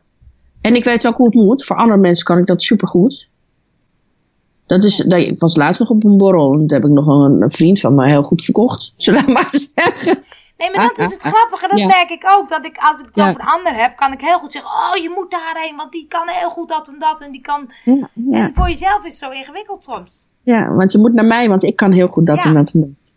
En 0.61 0.75
ik 0.75 0.83
weet 0.83 1.07
ook 1.07 1.15
hoe 1.17 1.25
het 1.25 1.35
moet. 1.35 1.65
Voor 1.65 1.75
andere 1.75 1.99
mensen 1.99 2.25
kan 2.25 2.37
ik 2.37 2.45
dat 2.45 2.63
supergoed. 2.63 3.27
Dat 4.65 4.83
is, 4.83 4.95
dat, 4.95 5.19
ik 5.19 5.39
was 5.39 5.55
laatst 5.55 5.79
nog 5.79 5.89
op 5.89 6.03
een 6.03 6.17
borrel. 6.17 6.51
En 6.51 6.57
toen 6.57 6.73
heb 6.73 6.83
ik 6.83 6.89
nog 6.91 7.07
een, 7.07 7.41
een 7.41 7.51
vriend 7.51 7.79
van 7.79 7.95
mij 7.95 8.09
heel 8.09 8.23
goed 8.23 8.43
verkocht. 8.43 8.93
Zullen 8.97 9.25
we 9.25 9.31
maar 9.37 9.49
zeggen. 9.73 10.23
Nee, 10.57 10.71
maar 10.71 10.87
dat 10.95 10.97
is 10.97 11.13
het 11.13 11.21
grappige. 11.21 11.67
Dat 11.67 11.79
Ja. 11.79 11.87
merk 11.87 12.09
ik 12.09 12.23
ook. 12.37 12.49
Dat 12.49 12.65
ik, 12.65 12.77
als 12.77 12.99
ik 12.99 13.05
het 13.05 13.15
Ja. 13.15 13.29
over 13.29 13.41
een 13.41 13.47
ander 13.47 13.75
heb, 13.75 13.95
kan 13.95 14.11
ik 14.11 14.21
heel 14.21 14.39
goed 14.39 14.51
zeggen... 14.51 14.71
Oh, 14.71 15.01
je 15.03 15.11
moet 15.15 15.31
daarheen, 15.31 15.75
want 15.75 15.91
die 15.91 16.05
kan 16.07 16.27
heel 16.29 16.49
goed 16.49 16.69
dat 16.69 16.87
en 16.87 16.99
dat. 16.99 17.21
En 17.21 17.31
die 17.31 17.41
kan... 17.41 17.69
Ja, 17.83 18.09
En 18.31 18.51
voor 18.53 18.67
jezelf 18.69 18.97
is 19.05 19.19
het 19.19 19.29
zo 19.31 19.37
ingewikkeld 19.39 19.83
soms. 19.83 20.27
ja, 20.43 20.73
want 20.73 20.91
je 20.91 20.97
moet 20.97 21.13
naar 21.13 21.25
mij, 21.25 21.49
want 21.49 21.63
ik 21.63 21.75
kan 21.75 21.91
heel 21.91 22.07
goed 22.07 22.25
dat 22.25 22.43
en 22.43 22.53
dat 22.53 22.73
en 22.73 22.79
dat. 22.79 23.11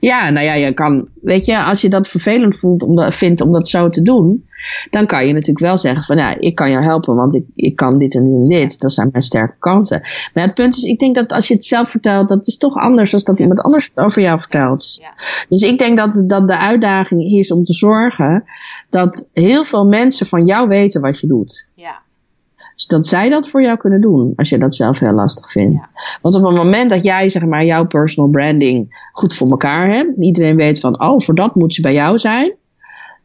Ja, 0.00 0.30
nou 0.30 0.44
ja, 0.46 0.52
je 0.54 0.74
kan, 0.74 1.08
weet 1.22 1.44
je, 1.44 1.62
als 1.62 1.80
je 1.80 1.88
dat 1.88 2.08
vervelend 2.08 2.56
voelt 2.56 2.82
om 2.82 2.96
dat, 2.96 3.14
vindt 3.14 3.40
om 3.40 3.52
dat 3.52 3.68
zo 3.68 3.88
te 3.88 4.02
doen, 4.02 4.48
dan 4.90 5.06
kan 5.06 5.26
je 5.26 5.32
natuurlijk 5.32 5.58
wel 5.58 5.76
zeggen 5.76 6.04
van 6.04 6.16
ja, 6.16 6.36
ik 6.38 6.54
kan 6.54 6.70
jou 6.70 6.82
helpen, 6.82 7.14
want 7.14 7.34
ik, 7.34 7.44
ik 7.54 7.76
kan 7.76 7.98
dit 7.98 8.14
en 8.14 8.48
dit. 8.48 8.80
Dat 8.80 8.92
zijn 8.92 9.08
mijn 9.12 9.24
sterke 9.24 9.56
kanten. 9.58 10.00
Maar 10.34 10.44
het 10.44 10.54
punt 10.54 10.76
is, 10.76 10.82
ik 10.82 10.98
denk 10.98 11.14
dat 11.14 11.32
als 11.32 11.48
je 11.48 11.54
het 11.54 11.64
zelf 11.64 11.90
vertelt, 11.90 12.28
dat 12.28 12.46
is 12.46 12.56
toch 12.56 12.76
anders 12.76 13.10
dan 13.10 13.20
dat 13.24 13.38
iemand 13.38 13.60
anders 13.60 13.84
het 13.84 14.04
over 14.04 14.22
jou 14.22 14.40
vertelt. 14.40 14.96
Ja. 15.00 15.12
Dus 15.48 15.62
ik 15.62 15.78
denk 15.78 15.96
dat, 15.96 16.24
dat 16.26 16.48
de 16.48 16.58
uitdaging 16.58 17.22
is 17.22 17.52
om 17.52 17.64
te 17.64 17.72
zorgen 17.72 18.44
dat 18.88 19.28
heel 19.32 19.64
veel 19.64 19.86
mensen 19.86 20.26
van 20.26 20.46
jou 20.46 20.68
weten 20.68 21.00
wat 21.00 21.20
je 21.20 21.26
doet. 21.26 21.66
Ja. 21.74 22.02
Dus 22.74 22.86
dat 22.86 23.06
zij 23.06 23.28
dat 23.28 23.48
voor 23.48 23.62
jou 23.62 23.76
kunnen 23.76 24.00
doen, 24.00 24.32
als 24.36 24.48
je 24.48 24.58
dat 24.58 24.74
zelf 24.74 24.98
heel 24.98 25.12
lastig 25.12 25.50
vindt. 25.50 25.78
Ja. 25.78 25.88
Want 26.22 26.34
op 26.34 26.42
het 26.42 26.54
moment 26.54 26.90
dat 26.90 27.04
jij, 27.04 27.28
zeg 27.28 27.44
maar, 27.44 27.64
jouw 27.64 27.86
personal 27.86 28.30
branding 28.30 29.08
goed 29.12 29.34
voor 29.34 29.50
elkaar 29.50 29.94
hebt, 29.94 30.16
iedereen 30.20 30.56
weet 30.56 30.80
van, 30.80 31.00
oh, 31.00 31.20
voor 31.20 31.34
dat 31.34 31.54
moet 31.54 31.74
ze 31.74 31.80
bij 31.80 31.92
jou 31.92 32.18
zijn, 32.18 32.54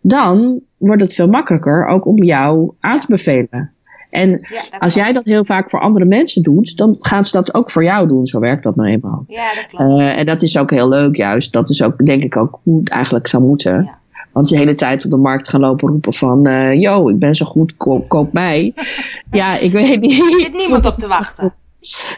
dan 0.02 0.62
wordt 0.88 1.02
het 1.02 1.14
veel 1.14 1.28
makkelijker 1.28 1.86
ook 1.86 2.06
om 2.06 2.24
jou 2.24 2.72
aan 2.80 3.00
te 3.00 3.08
bevelen. 3.10 3.72
En 4.10 4.30
Ja, 4.30 4.78
als 4.80 4.94
jij 4.94 5.14
dat 5.14 5.26
heel 5.26 5.46
vaak 5.46 5.70
voor 5.70 5.80
andere 5.80 6.06
mensen 6.06 6.42
doet, 6.44 6.78
dan 6.78 6.98
gaan 7.00 7.26
ze 7.26 7.32
dat 7.32 7.54
ook 7.54 7.72
voor 7.72 7.84
jou 7.84 8.08
doen. 8.08 8.28
Zo 8.28 8.40
werkt 8.40 8.64
dat 8.64 8.76
nou 8.76 8.90
eenmaal. 8.90 9.24
Ja, 9.28 9.54
dat 9.56 9.66
klopt. 9.68 10.00
Eh, 10.00 10.18
en 10.20 10.26
dat 10.26 10.42
is 10.42 10.58
ook 10.58 10.72
heel 10.72 10.90
leuk, 10.90 11.16
juist. 11.16 11.54
Dat 11.54 11.70
is 11.70 11.84
ook, 11.84 12.06
denk 12.06 12.24
ik, 12.24 12.38
ook 12.38 12.60
hoe 12.64 12.80
het 12.80 12.90
eigenlijk 12.90 13.28
zou 13.28 13.44
moeten. 13.44 13.74
Ja. 13.84 13.98
Want 14.32 14.50
de 14.50 14.58
hele 14.58 14.74
tijd 14.74 15.06
op 15.06 15.12
de 15.12 15.18
markt 15.18 15.50
gaan 15.50 15.60
lopen 15.62 15.88
roepen 15.90 16.14
van... 16.14 16.46
eh 16.48 16.74
yo, 16.82 17.10
ik 17.10 17.20
ben 17.20 17.36
zo 17.36 17.46
goed, 17.46 17.78
koop, 17.78 18.08
koop 18.10 18.34
mij. 18.34 18.74
ja, 19.32 19.58
ik 19.60 19.72
weet 19.72 19.92
Er 19.94 20.00
niet. 20.00 20.14
zit 20.42 20.54
niemand 20.54 20.86
op 20.86 20.98
te 20.98 21.08
wachten. 21.08 21.54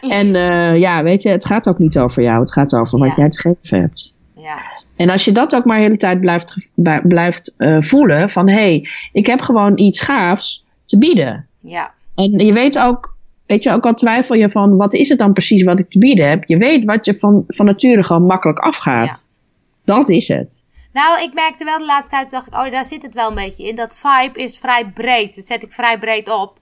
En 0.08 0.34
eh, 0.34 0.76
ja, 0.80 1.02
weet 1.02 1.22
je, 1.22 1.28
het 1.28 1.44
gaat 1.44 1.68
ook 1.68 1.78
niet 1.78 1.98
over 1.98 2.22
jou. 2.22 2.40
Het 2.40 2.52
gaat 2.52 2.74
over 2.74 2.98
wat 2.98 3.16
jij 3.16 3.28
te 3.28 3.38
geven 3.38 3.80
hebt. 3.80 4.14
Ja. 4.38 4.58
En 4.96 5.10
als 5.10 5.24
je 5.24 5.32
dat 5.32 5.54
ook 5.54 5.64
maar 5.64 5.76
de 5.76 5.82
hele 5.82 5.96
tijd 5.96 6.20
blijft, 6.20 6.70
blijft 7.02 7.54
uh, 7.58 7.80
voelen, 7.80 8.30
van 8.30 8.48
hé, 8.48 8.54
hey, 8.54 8.86
ik 9.12 9.26
heb 9.26 9.40
gewoon 9.40 9.78
iets 9.78 10.00
gaafs 10.00 10.64
te 10.84 10.98
bieden. 10.98 11.46
Ja. 11.60 11.94
En 12.14 12.38
je 12.38 12.52
weet 12.52 12.78
ook, 12.78 13.16
weet 13.46 13.62
je, 13.62 13.72
ook 13.72 13.86
al 13.86 13.94
twijfel 13.94 14.36
je 14.36 14.50
van 14.50 14.76
wat 14.76 14.94
is 14.94 15.08
het 15.08 15.18
dan 15.18 15.32
precies 15.32 15.62
wat 15.62 15.78
ik 15.78 15.90
te 15.90 15.98
bieden 15.98 16.28
heb, 16.28 16.44
je 16.44 16.56
weet 16.56 16.84
wat 16.84 17.04
je 17.04 17.16
van, 17.16 17.44
van 17.46 17.66
nature 17.66 18.04
gewoon 18.04 18.26
makkelijk 18.26 18.58
afgaat. 18.58 19.06
Ja. 19.06 19.94
Dat 19.94 20.08
is 20.08 20.28
het. 20.28 20.60
Nou, 20.92 21.22
ik 21.22 21.34
merkte 21.34 21.64
wel 21.64 21.78
de 21.78 21.84
laatste 21.84 22.10
tijd, 22.10 22.30
dacht 22.30 22.46
ik, 22.46 22.54
oh, 22.54 22.70
daar 22.70 22.84
zit 22.84 23.02
het 23.02 23.14
wel 23.14 23.28
een 23.28 23.34
beetje 23.34 23.68
in. 23.68 23.76
Dat 23.76 24.02
vibe 24.04 24.42
is 24.42 24.58
vrij 24.58 24.90
breed. 24.94 25.36
Dat 25.36 25.44
zet 25.44 25.62
ik 25.62 25.72
vrij 25.72 25.98
breed 25.98 26.28
op. 26.28 26.58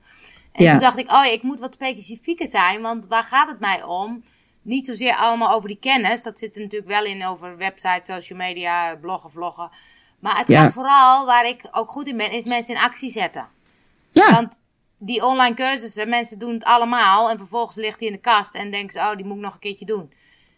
En 0.53 0.65
ja. 0.65 0.71
toen 0.71 0.81
dacht 0.81 0.99
ik, 0.99 1.13
oh, 1.13 1.25
ik 1.25 1.43
moet 1.43 1.61
wat 1.61 1.75
specifieker 1.75 2.47
zijn, 2.47 2.83
want 2.83 3.05
waar 3.09 3.23
gaat 3.23 3.49
het 3.49 3.61
mij 3.61 3.83
om? 3.83 4.23
Niet 4.67 4.87
zozeer 4.87 5.17
allemaal 5.17 5.53
over 5.53 5.69
die 5.69 5.79
kennis. 5.79 6.23
Dat 6.23 6.39
zit 6.39 6.55
er 6.55 6.63
natuurlijk 6.63 6.91
wel 6.91 7.05
in 7.05 7.27
over 7.27 7.57
websites, 7.57 8.07
social 8.07 8.39
media, 8.39 8.97
bloggen, 8.97 9.31
vloggen. 9.31 9.71
Maar 10.19 10.39
het 10.39 10.47
gaat 10.47 10.73
vooral, 10.73 11.27
waar 11.27 11.47
ik 11.47 11.69
ook 11.71 11.91
goed 11.91 12.07
in 12.07 12.17
ben, 12.17 12.31
is 12.31 12.45
mensen 12.45 12.75
in 12.75 12.81
actie 12.81 13.11
zetten. 13.11 13.47
Ja. 14.11 14.33
Want 14.33 14.61
die 14.99 15.25
online 15.25 15.55
cursussen, 15.55 16.09
mensen 16.09 16.39
doen 16.39 16.53
het 16.53 16.65
allemaal. 16.65 17.31
En 17.31 17.39
vervolgens 17.39 17.77
ligt 17.77 17.99
die 17.99 18.09
in 18.09 18.15
de 18.15 18.21
kast 18.21 18.55
en 18.55 18.71
denken 18.71 18.93
ze, 18.93 18.99
oh, 18.99 19.17
die 19.17 19.25
moet 19.25 19.37
ik 19.37 19.43
nog 19.43 19.55
een 19.55 19.61
keertje 19.61 19.85
doen. 19.85 20.13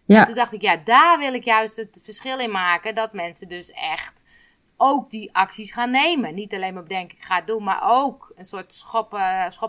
Ja. 0.05 0.19
En 0.19 0.27
toen 0.27 0.35
dacht 0.35 0.53
ik, 0.53 0.63
ja, 0.63 0.77
daar 0.85 1.19
wil 1.19 1.35
ik 1.35 1.45
juist 1.45 1.77
het 1.77 2.01
verschil 2.03 2.39
in 2.39 2.51
maken. 2.51 2.95
Dat 2.95 3.13
mensen 3.13 3.49
dus 3.49 3.71
echt 3.71 4.25
ook 4.77 5.11
die 5.11 5.35
acties 5.35 5.73
gaan 5.73 5.91
nemen. 5.91 6.35
Niet 6.35 6.55
alleen 6.55 6.75
maar 6.75 6.83
bedenken, 6.83 7.17
ik 7.17 7.25
ga 7.25 7.37
het 7.37 7.47
doen, 7.47 7.65
maar 7.65 7.81
ook 7.83 8.33
een 8.37 8.45
soort 8.45 8.73
schop 8.73 9.15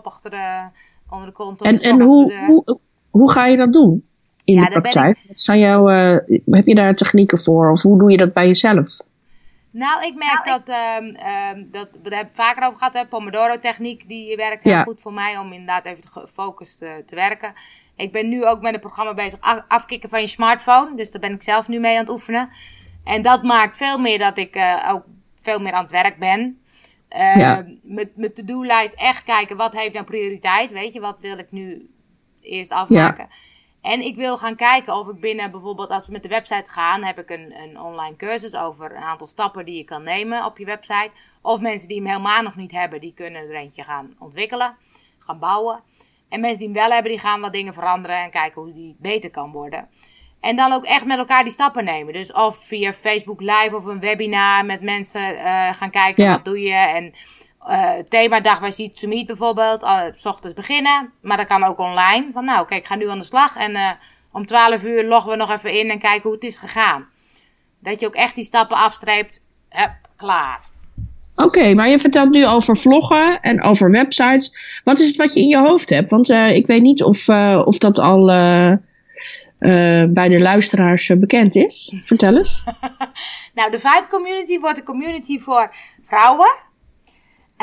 achter 0.02 0.30
de, 0.30 0.68
onder 1.10 1.26
de 1.26 1.32
kont. 1.32 1.62
En, 1.62 1.78
en 1.78 2.00
hoe, 2.00 2.44
hoe, 2.46 2.78
hoe 3.10 3.30
ga 3.30 3.46
je 3.46 3.56
dat 3.56 3.72
doen? 3.72 4.08
In 4.50 4.56
ja, 4.56 4.64
de 4.64 4.80
praktijk? 4.80 5.18
Ik... 5.18 5.24
Wat 5.28 5.40
zijn 5.40 5.58
jouw, 5.58 5.90
uh, 5.90 6.16
heb 6.50 6.66
je 6.66 6.74
daar 6.74 6.94
technieken 6.94 7.38
voor? 7.38 7.70
Of 7.70 7.82
hoe 7.82 7.98
doe 7.98 8.10
je 8.10 8.16
dat 8.16 8.32
bij 8.32 8.46
jezelf? 8.46 8.96
Nou, 9.70 10.06
ik 10.06 10.14
merk 10.14 10.44
nou, 10.44 10.60
dat, 10.64 10.76
um, 11.00 11.06
um, 11.06 11.68
dat, 11.70 11.88
we 11.90 11.98
hebben 12.02 12.18
het 12.18 12.34
vaker 12.34 12.66
over 12.66 12.78
gehad, 12.78 12.92
de 12.92 13.06
Pomodoro-techniek, 13.08 14.08
die 14.08 14.36
werkt 14.36 14.64
heel 14.64 14.82
goed 14.82 15.00
voor 15.00 15.12
mij 15.12 15.38
om 15.38 15.52
inderdaad 15.52 15.84
even 15.84 16.08
gefocust 16.08 16.78
te, 16.78 17.02
te 17.06 17.14
werken. 17.14 17.52
Ik 17.96 18.12
ben 18.12 18.28
nu 18.28 18.46
ook 18.46 18.60
met 18.60 18.74
een 18.74 18.80
programma 18.80 19.14
bezig, 19.14 19.64
afkicken 19.68 20.08
van 20.08 20.20
je 20.20 20.26
smartphone. 20.26 20.96
Dus 20.96 21.10
daar 21.10 21.20
ben 21.20 21.32
ik 21.32 21.42
zelf 21.42 21.68
nu 21.68 21.78
mee 21.78 21.94
aan 21.94 22.02
het 22.02 22.12
oefenen. 22.12 22.48
En 23.04 23.22
dat 23.22 23.42
maakt 23.42 23.76
veel 23.76 23.98
meer 23.98 24.18
dat 24.18 24.38
ik 24.38 24.56
uh, 24.56 24.88
ook 24.92 25.04
veel 25.40 25.58
meer 25.58 25.72
aan 25.72 25.82
het 25.82 25.92
werk 25.92 26.18
ben. 26.18 26.58
Uh, 27.16 27.36
ja. 27.36 27.64
Met 27.82 28.16
mijn 28.16 28.32
to-do-lijst 28.32 28.92
echt 28.92 29.24
kijken, 29.24 29.56
wat 29.56 29.76
heeft 29.76 29.92
nou 29.92 30.04
prioriteit? 30.04 30.70
Weet 30.70 30.92
je, 30.92 31.00
wat 31.00 31.16
wil 31.20 31.38
ik 31.38 31.50
nu 31.50 31.90
eerst 32.40 32.70
afmaken? 32.70 33.26
Ja. 33.28 33.36
En 33.82 34.00
ik 34.00 34.16
wil 34.16 34.38
gaan 34.38 34.56
kijken 34.56 34.94
of 34.94 35.08
ik 35.08 35.20
binnen 35.20 35.50
bijvoorbeeld, 35.50 35.88
als 35.90 36.06
we 36.06 36.12
met 36.12 36.22
de 36.22 36.28
website 36.28 36.70
gaan, 36.70 37.02
heb 37.02 37.18
ik 37.18 37.30
een, 37.30 37.54
een 37.62 37.80
online 37.80 38.16
cursus 38.16 38.56
over 38.56 38.96
een 38.96 39.02
aantal 39.02 39.26
stappen 39.26 39.64
die 39.64 39.76
je 39.76 39.84
kan 39.84 40.02
nemen 40.02 40.44
op 40.44 40.58
je 40.58 40.64
website. 40.64 41.10
Of 41.42 41.60
mensen 41.60 41.88
die 41.88 41.96
hem 41.96 42.06
helemaal 42.06 42.42
nog 42.42 42.56
niet 42.56 42.72
hebben, 42.72 43.00
die 43.00 43.14
kunnen 43.14 43.42
er 43.42 43.54
eentje 43.54 43.82
gaan 43.82 44.14
ontwikkelen, 44.18 44.76
gaan 45.18 45.38
bouwen. 45.38 45.80
En 46.28 46.40
mensen 46.40 46.58
die 46.58 46.68
hem 46.68 46.76
wel 46.76 46.90
hebben, 46.90 47.10
die 47.10 47.20
gaan 47.20 47.40
wat 47.40 47.52
dingen 47.52 47.74
veranderen 47.74 48.16
en 48.16 48.30
kijken 48.30 48.62
hoe 48.62 48.72
die 48.72 48.96
beter 48.98 49.30
kan 49.30 49.52
worden. 49.52 49.88
En 50.40 50.56
dan 50.56 50.72
ook 50.72 50.84
echt 50.84 51.04
met 51.04 51.18
elkaar 51.18 51.44
die 51.44 51.52
stappen 51.52 51.84
nemen. 51.84 52.12
Dus 52.12 52.32
of 52.32 52.64
via 52.64 52.92
Facebook 52.92 53.40
Live 53.40 53.76
of 53.76 53.84
een 53.84 54.00
webinar 54.00 54.64
met 54.64 54.80
mensen 54.80 55.34
uh, 55.34 55.72
gaan 55.72 55.90
kijken, 55.90 56.28
wat 56.28 56.44
doe 56.44 56.60
je. 56.60 56.72
En 56.72 57.12
uh, 57.68 57.98
themadag 58.08 58.60
bij 58.60 58.70
Seed 58.70 59.00
to 59.00 59.08
Meet 59.08 59.26
bijvoorbeeld, 59.26 59.82
uh, 59.82 60.02
s 60.14 60.26
ochtends 60.26 60.54
beginnen. 60.54 61.12
Maar 61.22 61.36
dat 61.36 61.46
kan 61.46 61.64
ook 61.64 61.78
online. 61.78 62.28
Van 62.32 62.44
nou, 62.44 62.66
kijk, 62.66 62.80
ik 62.80 62.86
ga 62.86 62.94
nu 62.94 63.08
aan 63.08 63.18
de 63.18 63.24
slag. 63.24 63.56
En 63.56 63.70
uh, 63.70 63.90
om 64.32 64.46
12 64.46 64.84
uur 64.84 65.04
loggen 65.04 65.30
we 65.30 65.36
nog 65.36 65.50
even 65.50 65.72
in 65.72 65.90
en 65.90 65.98
kijken 65.98 66.22
hoe 66.22 66.32
het 66.32 66.44
is 66.44 66.56
gegaan. 66.56 67.08
Dat 67.80 68.00
je 68.00 68.06
ook 68.06 68.14
echt 68.14 68.34
die 68.34 68.44
stappen 68.44 68.76
afstreept. 68.76 69.42
Hup, 69.68 69.92
klaar. 70.16 70.60
Oké, 71.34 71.74
maar 71.74 71.88
je 71.88 71.98
vertelt 71.98 72.30
nu 72.30 72.46
over 72.46 72.76
vloggen 72.76 73.40
en 73.40 73.62
over 73.62 73.90
websites. 73.90 74.80
Wat 74.84 74.98
is 74.98 75.06
het 75.06 75.16
wat 75.16 75.34
je 75.34 75.40
in 75.40 75.48
je 75.48 75.58
hoofd 75.58 75.90
hebt? 75.90 76.10
Want 76.10 76.28
ik 76.28 76.66
weet 76.66 76.82
niet 76.82 77.02
of, 77.02 77.28
of 77.64 77.78
dat 77.78 77.98
al 77.98 78.26
bij 80.08 80.28
de 80.28 80.38
luisteraars 80.38 81.12
bekend 81.16 81.54
is. 81.54 81.92
Vertel 82.02 82.36
eens. 82.36 82.64
nou, 83.54 83.70
de 83.70 83.78
Vibe 83.78 84.06
Community 84.10 84.58
wordt 84.58 84.78
een 84.78 84.84
community 84.84 85.38
voor 85.38 85.74
vrouwen 86.02 86.69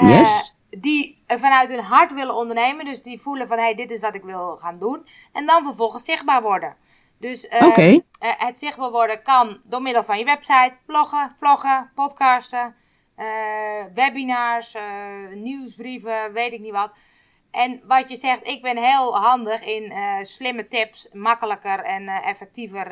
Yes. 0.02 0.58
Uh, 0.70 0.82
die 0.82 1.24
vanuit 1.28 1.70
hun 1.70 1.80
hart 1.80 2.14
willen 2.14 2.36
ondernemen. 2.36 2.86
Dus 2.86 3.04
die 3.04 3.22
voelen 3.22 3.48
van, 3.48 3.58
hé, 3.58 3.64
hey, 3.64 3.76
dit 3.76 3.92
is 3.92 4.00
wat 4.00 4.16
ik 4.16 4.24
wil 4.24 4.58
gaan 4.58 4.80
doen. 4.80 5.06
En 5.34 5.46
dan 5.46 5.64
vervolgens 5.64 6.06
zichtbaar 6.06 6.42
worden. 6.42 6.76
Dus 7.20 7.46
uh, 7.46 7.68
okay. 7.68 7.94
uh, 7.94 8.02
het 8.20 8.60
zichtbaar 8.60 8.92
worden 8.92 9.24
kan 9.24 9.62
door 9.64 9.82
middel 9.82 10.04
van 10.04 10.18
je 10.18 10.26
website, 10.26 10.74
bloggen, 10.86 11.34
vloggen, 11.36 11.92
podcasten, 11.96 12.76
webinars, 13.94 14.76
nieuwsbrieven, 15.34 16.34
weet 16.34 16.54
ik 16.54 16.60
niet 16.60 16.72
wat. 16.72 16.92
En 17.52 17.82
wat 17.88 18.10
je 18.10 18.16
zegt, 18.16 18.48
ik 18.48 18.62
ben 18.62 18.78
heel 18.78 19.18
handig 19.18 19.64
in 19.64 19.94
slimme 20.26 20.68
tips, 20.68 21.08
makkelijker 21.14 21.84
en 21.84 22.08
effectiever 22.08 22.92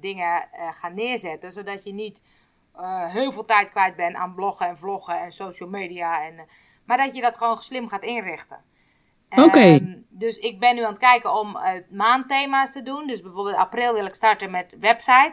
dingen 0.00 0.48
gaan 0.70 0.94
neerzetten. 0.94 1.52
Zodat 1.52 1.84
je 1.84 1.92
niet 1.92 2.22
uh, 2.76 3.06
heel 3.06 3.32
veel 3.32 3.44
tijd 3.44 3.70
kwijt 3.70 3.96
ben 3.96 4.16
aan 4.16 4.34
bloggen 4.34 4.66
en 4.66 4.78
vloggen 4.78 5.20
en 5.20 5.32
social 5.32 5.68
media. 5.68 6.24
En, 6.24 6.34
uh, 6.34 6.40
maar 6.86 6.96
dat 6.96 7.14
je 7.14 7.20
dat 7.20 7.36
gewoon 7.36 7.56
slim 7.56 7.88
gaat 7.88 8.02
inrichten. 8.02 8.58
Oké. 9.30 9.42
Okay. 9.42 9.74
Um, 9.74 10.06
dus 10.08 10.38
ik 10.38 10.60
ben 10.60 10.74
nu 10.74 10.82
aan 10.82 10.90
het 10.90 10.98
kijken 10.98 11.38
om 11.38 11.56
uh, 11.56 11.70
maandthema's 11.90 12.72
te 12.72 12.82
doen. 12.82 13.06
Dus 13.06 13.22
bijvoorbeeld 13.22 13.56
april 13.56 13.94
wil 13.94 14.06
ik 14.06 14.14
starten 14.14 14.50
met 14.50 14.76
website. 14.80 15.32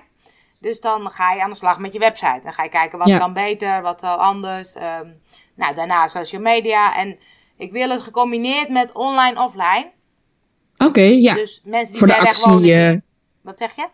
Dus 0.60 0.80
dan 0.80 1.10
ga 1.10 1.34
je 1.34 1.42
aan 1.42 1.50
de 1.50 1.56
slag 1.56 1.80
met 1.80 1.94
je 1.94 2.00
website. 2.00 2.40
Dan 2.44 2.54
ga 2.54 2.64
je 2.64 2.70
kijken 2.70 2.98
wat 2.98 3.08
ja. 3.08 3.18
kan 3.18 3.34
beter, 3.34 3.82
wat 3.82 4.02
wel 4.02 4.16
anders. 4.16 4.76
Um, 4.76 5.22
nou, 5.56 5.76
daarna 5.76 6.08
social 6.08 6.42
media. 6.42 6.96
En 6.96 7.20
ik 7.58 7.72
wil 7.72 7.90
het 7.90 8.02
gecombineerd 8.02 8.70
met 8.70 8.92
online-offline. 8.92 9.92
Oké, 10.74 10.86
okay, 10.86 11.12
ja. 11.12 11.34
Dus 11.34 11.62
mensen 11.66 11.92
die 11.92 12.00
Voor 12.00 12.10
ver 12.10 12.24
weg 12.24 12.46
wonen. 12.46 13.06
Wat 13.42 13.58
zeg 13.58 13.76
je? 13.76 13.88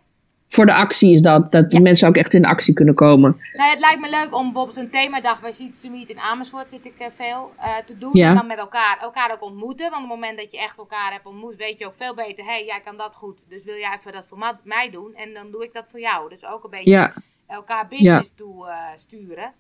Voor 0.48 0.66
de 0.66 0.74
actie 0.74 1.14
is 1.14 1.22
dat. 1.22 1.52
Dat 1.52 1.72
ja. 1.72 1.80
mensen 1.80 2.08
ook 2.08 2.16
echt 2.16 2.34
in 2.34 2.46
actie 2.46 2.74
kunnen 2.74 2.96
komen. 2.96 3.42
Nou, 3.54 3.70
het 3.70 3.80
lijkt 3.80 4.02
me 4.02 4.10
leuk 4.10 4.36
om 4.36 4.44
bijvoorbeeld 4.44 4.78
een 4.78 4.90
themadag 4.90 5.42
bij 5.42 5.52
Seed 5.52 5.82
to 5.82 5.90
Meet 5.90 6.10
in 6.10 6.20
Amersfoort 6.20 6.70
zit 6.70 6.86
ik 6.86 6.94
uh, 7.02 7.08
veel 7.10 7.54
uh, 7.58 7.78
te 7.86 7.98
doen. 7.98 8.10
Ja. 8.14 8.30
En 8.30 8.36
dan 8.36 8.48
met 8.48 8.58
elkaar, 8.58 8.98
elkaar 9.02 9.32
ook 9.32 9.42
ontmoeten. 9.42 9.90
Want 9.90 10.04
op 10.04 10.10
het 10.10 10.20
moment 10.20 10.38
dat 10.38 10.52
je 10.52 10.60
echt 10.60 10.78
elkaar 10.78 11.12
hebt 11.12 11.26
ontmoet, 11.26 11.56
weet 11.56 11.80
je 11.80 11.86
ook 11.86 11.96
veel 11.98 12.16
beter. 12.16 12.44
Hé, 12.44 12.52
hey, 12.52 12.66
jij 12.66 12.82
kan 12.86 12.98
dat 12.98 13.16
goed. 13.16 13.44
Dus 13.50 13.64
wil 13.64 13.76
jij 13.76 13.98
even 13.98 14.12
dat 14.12 14.26
voor 14.28 14.58
mij 14.64 14.90
doen? 14.92 15.14
En 15.16 15.34
dan 15.34 15.52
doe 15.52 15.64
ik 15.64 15.74
dat 15.74 15.86
voor 15.92 16.00
jou. 16.00 16.30
Dus 16.30 16.46
ook 16.46 16.64
een 16.64 16.70
beetje 16.70 16.92
ja. 16.92 17.14
elkaar 17.48 17.88
business 17.88 18.34
toe 18.36 18.68
uh, 18.68 18.76
sturen. 18.96 19.54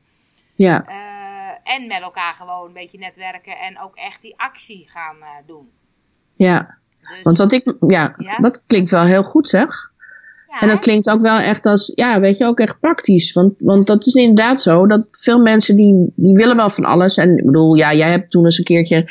Ja. 0.58 0.86
en 1.63 1.88
met 1.88 2.01
elkaar 2.01 2.34
gewoon 2.34 2.68
een 2.68 2.74
beetje 2.74 2.98
netwerken. 2.98 3.58
En 3.60 3.80
ook 3.80 3.96
echt 3.96 4.22
die 4.22 4.34
actie 4.38 4.89
gaan 4.89 5.15
doen. 5.46 5.70
Ja. 6.36 6.77
Dus, 7.00 7.22
Want 7.22 7.38
wat 7.38 7.51
ik, 7.51 7.75
ja, 7.88 8.15
dat 8.38 8.63
klinkt 8.68 8.89
wel 8.89 9.04
heel 9.04 9.24
goed 9.24 9.48
zeg 9.48 9.94
en 10.59 10.67
dat 10.67 10.79
klinkt 10.79 11.09
ook 11.09 11.21
wel 11.21 11.38
echt 11.38 11.65
als, 11.65 11.91
ja, 11.95 12.19
weet 12.19 12.38
je, 12.38 12.45
ook 12.45 12.59
echt 12.59 12.79
praktisch. 12.79 13.33
Want, 13.33 13.53
want 13.59 13.88
dat 13.88 14.05
is 14.05 14.13
inderdaad 14.13 14.62
zo, 14.62 14.88
dat 14.88 15.05
veel 15.12 15.39
mensen 15.39 15.75
die, 15.75 16.12
die 16.15 16.35
willen 16.35 16.55
wel 16.55 16.69
van 16.69 16.85
alles. 16.85 17.17
En 17.17 17.38
ik 17.38 17.45
bedoel, 17.45 17.75
ja, 17.75 17.93
jij 17.93 18.12
hebt 18.12 18.31
toen 18.31 18.45
eens 18.45 18.57
een 18.57 18.63
keertje 18.63 19.05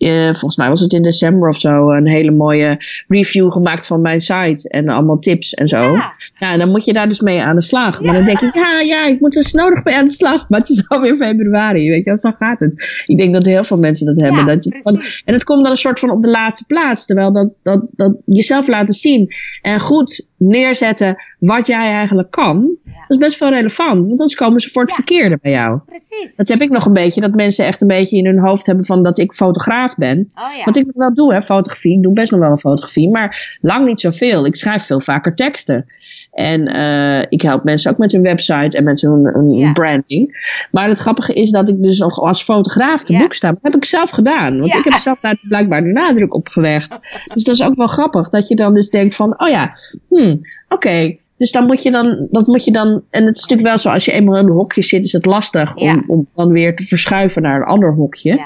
uh, 0.00 0.24
volgens 0.24 0.56
mij 0.56 0.68
was 0.68 0.80
het 0.80 0.92
in 0.92 1.02
december 1.02 1.48
of 1.48 1.58
zo, 1.58 1.90
een 1.90 2.08
hele 2.08 2.30
mooie 2.30 2.76
review 3.08 3.52
gemaakt 3.52 3.86
van 3.86 4.00
mijn 4.00 4.20
site. 4.20 4.68
En 4.68 4.88
allemaal 4.88 5.18
tips 5.18 5.54
en 5.54 5.68
zo. 5.68 5.82
Ja, 5.82 6.12
ja 6.38 6.56
dan 6.56 6.70
moet 6.70 6.84
je 6.84 6.92
daar 6.92 7.08
dus 7.08 7.20
mee 7.20 7.42
aan 7.42 7.54
de 7.54 7.62
slag. 7.62 7.98
Ja. 7.98 8.04
Maar 8.04 8.14
dan 8.14 8.24
denk 8.24 8.40
ik, 8.40 8.54
ja, 8.54 8.80
ja, 8.80 9.06
ik 9.06 9.20
moet 9.20 9.36
er 9.36 9.42
dus 9.42 9.52
nodig 9.52 9.84
mee 9.84 9.94
aan 9.94 10.04
de 10.04 10.10
slag. 10.10 10.48
Maar 10.48 10.60
het 10.60 10.68
is 10.68 10.88
alweer 10.88 11.16
februari, 11.16 11.90
weet 11.90 12.04
je, 12.04 12.18
zo 12.18 12.30
gaat 12.38 12.58
het. 12.58 13.04
Ik 13.06 13.16
denk 13.16 13.32
dat 13.32 13.46
heel 13.46 13.64
veel 13.64 13.78
mensen 13.78 14.06
dat 14.06 14.20
hebben. 14.20 14.46
dat 14.46 14.64
je 14.64 14.70
het 14.70 14.82
van, 14.82 15.02
en 15.24 15.34
het 15.34 15.44
komt 15.44 15.62
dan 15.62 15.70
een 15.72 15.78
soort 15.78 15.98
van 15.98 16.10
op 16.10 16.22
de 16.22 16.30
laatste 16.30 16.64
plaats. 16.66 17.06
Terwijl 17.06 17.32
dat, 17.32 17.48
dat, 17.62 17.84
dat 17.90 18.16
jezelf 18.24 18.68
laten 18.68 18.94
zien 18.94 19.28
en 19.62 19.80
goed 19.80 20.28
neerzetten 20.40 21.16
wat 21.38 21.66
jij 21.66 21.92
eigenlijk 21.92 22.30
kan. 22.30 22.78
Dat 22.84 23.08
is 23.08 23.16
best 23.16 23.38
wel 23.38 23.50
relevant, 23.50 24.06
want 24.06 24.20
anders 24.20 24.34
komen 24.34 24.60
ze 24.60 24.68
voor 24.68 24.82
het 24.82 24.92
verkeerde 24.92 25.38
bij 25.42 25.52
jou. 25.52 25.80
Precies. 25.86 26.36
Dat 26.36 26.48
heb 26.48 26.60
ik 26.60 26.70
nog 26.70 26.86
een 26.86 26.92
beetje, 26.92 27.20
dat 27.20 27.34
mensen 27.34 27.66
echt 27.66 27.80
een 27.80 27.88
beetje 27.88 28.16
in 28.16 28.26
hun 28.26 28.40
hoofd 28.40 28.66
hebben 28.66 28.84
van 28.84 29.02
dat 29.02 29.18
ik 29.18 29.32
fotograaf 29.32 29.96
ben. 29.96 30.30
Oh, 30.34 30.56
ja. 30.56 30.64
Wat 30.64 30.76
ik 30.76 30.86
nog 30.86 30.94
wel 30.94 31.14
doe, 31.14 31.32
hè, 31.32 31.42
fotografie. 31.42 31.96
Ik 31.96 32.02
doe 32.02 32.12
best 32.12 32.30
nog 32.30 32.40
wel 32.40 32.50
een 32.50 32.58
fotografie, 32.58 33.10
maar 33.10 33.58
lang 33.60 33.86
niet 33.86 34.00
zoveel. 34.00 34.46
Ik 34.46 34.56
schrijf 34.56 34.86
veel 34.86 35.00
vaker 35.00 35.34
teksten. 35.34 35.84
En 36.30 36.76
uh, 36.76 37.26
ik 37.28 37.42
help 37.42 37.64
mensen 37.64 37.90
ook 37.90 37.98
met 37.98 38.12
hun 38.12 38.22
website 38.22 38.76
en 38.76 38.84
met 38.84 39.00
hun, 39.00 39.24
hun 39.24 39.52
ja. 39.52 39.72
branding. 39.72 40.48
Maar 40.70 40.88
het 40.88 40.98
grappige 40.98 41.32
is 41.32 41.50
dat 41.50 41.68
ik 41.68 41.82
dus 41.82 41.98
nog 41.98 42.20
als 42.20 42.42
fotograaf 42.42 43.04
te 43.04 43.12
ja. 43.12 43.18
boek 43.18 43.34
sta. 43.34 43.48
Dat 43.50 43.58
heb 43.62 43.74
ik 43.74 43.84
zelf 43.84 44.10
gedaan. 44.10 44.58
Want 44.58 44.74
ik 44.74 44.84
heb 44.84 44.92
zelf 44.92 45.20
daar 45.20 45.38
blijkbaar 45.48 45.82
de 45.82 45.92
nadruk 45.92 46.34
op 46.34 46.48
gelegd. 46.48 46.98
dus 47.34 47.44
dat 47.44 47.54
is 47.54 47.62
ook 47.62 47.74
wel 47.74 47.86
grappig. 47.86 48.28
Dat 48.28 48.48
je 48.48 48.56
dan 48.56 48.74
dus 48.74 48.90
denkt 48.90 49.14
van, 49.14 49.40
oh 49.40 49.48
ja, 49.48 49.78
hmm, 50.08 50.30
oké. 50.30 50.74
Okay. 50.74 51.20
Dus 51.36 51.52
dan 51.52 51.66
moet 51.66 51.82
je 51.82 51.90
dan, 51.90 52.28
dat 52.30 52.46
moet 52.46 52.64
je 52.64 52.72
dan, 52.72 53.02
en 53.10 53.26
het 53.26 53.36
is 53.36 53.42
natuurlijk 53.42 53.68
wel 53.68 53.78
zo, 53.78 53.88
als 53.88 54.04
je 54.04 54.12
eenmaal 54.12 54.36
in 54.36 54.44
een 54.44 54.52
hokje 54.52 54.82
zit, 54.82 55.04
is 55.04 55.12
het 55.12 55.26
lastig 55.26 55.74
om, 55.74 56.04
om 56.06 56.26
dan 56.34 56.52
weer 56.52 56.76
te 56.76 56.84
verschuiven 56.84 57.42
naar 57.42 57.56
een 57.56 57.66
ander 57.66 57.94
hokje. 57.94 58.40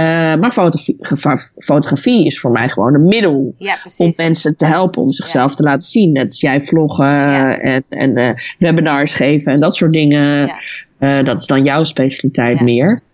Ja. 0.00 0.36
maar 0.36 0.52
fotografie, 0.52 0.96
fotografie, 1.58 2.26
is 2.26 2.40
voor 2.40 2.50
mij 2.50 2.68
gewoon 2.68 2.94
een 2.94 3.06
middel 3.06 3.54
om 3.96 4.12
mensen 4.16 4.56
te 4.56 4.66
helpen 4.66 5.02
om 5.02 5.12
zichzelf 5.12 5.54
te 5.54 5.62
laten 5.62 5.86
zien. 5.86 6.12
Net 6.12 6.26
als 6.26 6.40
jij 6.40 6.60
vloggen 6.60 7.60
en, 7.62 7.84
en 7.88 8.34
webinars 8.58 9.14
geven 9.14 9.52
en 9.52 9.60
dat 9.60 9.76
soort 9.76 9.92
dingen. 9.92 10.50
dat 10.98 11.38
is 11.38 11.46
dan 11.46 11.64
jouw 11.64 11.84
specialiteit 11.84 12.60
meer. 12.60 13.04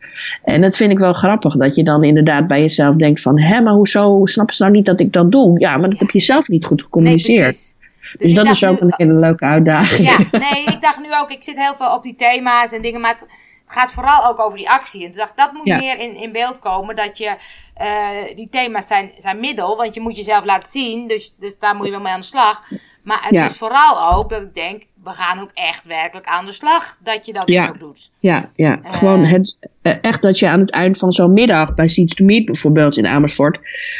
En 0.45 0.61
dat 0.61 0.77
vind 0.77 0.91
ik 0.93 0.99
wel 0.99 1.13
grappig, 1.13 1.57
dat 1.57 1.75
je 1.75 1.85
dan 1.85 2.05
inderdaad 2.05 2.47
bij 2.47 2.61
jezelf 2.61 2.97
denkt 2.97 3.21
van, 3.21 3.41
hé, 3.41 3.61
maar 3.61 3.73
hoezo 3.73 4.21
snappen 4.25 4.55
ze 4.55 4.63
nou 4.63 4.75
niet 4.75 4.87
dat 4.87 5.01
ik 5.01 5.13
dat 5.13 5.31
doe? 5.31 5.61
Ja, 5.61 5.77
maar 5.77 5.91
dat 5.91 5.99
heb 5.99 6.11
je 6.11 6.21
zelf 6.21 6.49
niet 6.49 6.65
goed 6.65 6.83
gecommuniceerd. 6.83 7.47
dus, 7.47 7.75
dus 8.19 8.35
dat 8.35 8.49
is 8.49 8.65
ook 8.65 8.81
een 8.81 8.95
hele 8.97 9.13
leuke 9.13 9.45
uitdaging. 9.45 10.09
Ja, 10.09 10.39
nee, 10.53 10.65
ik 10.65 10.81
dacht 10.81 11.01
nu 11.01 11.09
ook, 11.21 11.31
ik 11.31 11.43
zit 11.43 11.57
heel 11.57 11.75
veel 11.77 11.95
op 11.95 12.03
die 12.03 12.15
thema's 12.15 12.73
en 12.73 12.83
dingen, 12.83 13.01
maar 13.01 13.19
het 13.65 13.73
gaat 13.73 13.93
vooral 13.93 14.27
ook 14.27 14.41
over 14.41 14.59
die 14.59 14.71
actie. 14.71 15.05
En 15.05 15.11
toen 15.11 15.21
dacht 15.21 15.37
dat 15.37 15.53
moet 15.53 15.65
meer 15.65 15.99
in, 15.99 16.17
in 16.17 16.33
beeld 16.33 16.59
komen, 16.59 16.97
dat 16.97 17.19
je, 17.19 17.37
uh, 17.81 18.37
die 18.37 18.49
thema's 18.49 18.87
zijn, 18.87 19.11
zijn 19.17 19.41
middel, 19.41 19.77
want 19.77 19.95
je 19.95 20.01
moet 20.01 20.17
jezelf 20.17 20.45
laten 20.45 20.71
zien, 20.71 21.09
dus, 21.09 21.35
dus 21.39 21.59
daar 21.59 21.77
moet 21.77 21.87
je 21.87 21.93
wel 21.93 22.01
mee 22.01 22.13
aan 22.13 22.21
de 22.21 22.27
slag. 22.27 22.63
Maar 23.03 23.27
het 23.29 23.51
is 23.51 23.57
vooral 23.57 24.13
ook 24.15 24.31
dat 24.31 24.43
ik 24.43 24.55
denk, 24.55 24.83
we 25.05 25.11
gaan 25.11 25.41
ook 25.41 25.51
echt 25.55 25.85
werkelijk 25.85 26.27
aan 26.27 26.47
de 26.47 26.53
slag 26.53 26.97
dat 27.03 27.27
je 27.27 27.33
dat 27.33 27.47
dus 27.47 27.69
ook 27.69 27.81
doet. 27.81 28.11
Ja, 28.19 28.51
ja. 28.55 28.79
Uh, 28.85 28.95
gewoon 28.95 29.25
het, 29.25 29.57
uh, 29.83 29.95
echt 30.01 30.23
dat 30.23 30.39
je 30.39 30.49
aan 30.49 30.61
het 30.61 30.71
eind 30.71 30.99
van 30.99 31.13
zo'n 31.13 31.33
middag 31.33 31.75
bij 31.75 31.89
Seeds 31.89 32.15
to 32.15 32.25
Meet 32.25 32.45
bijvoorbeeld 32.45 32.97
in 32.97 33.07
Amersfoort, 33.07 33.59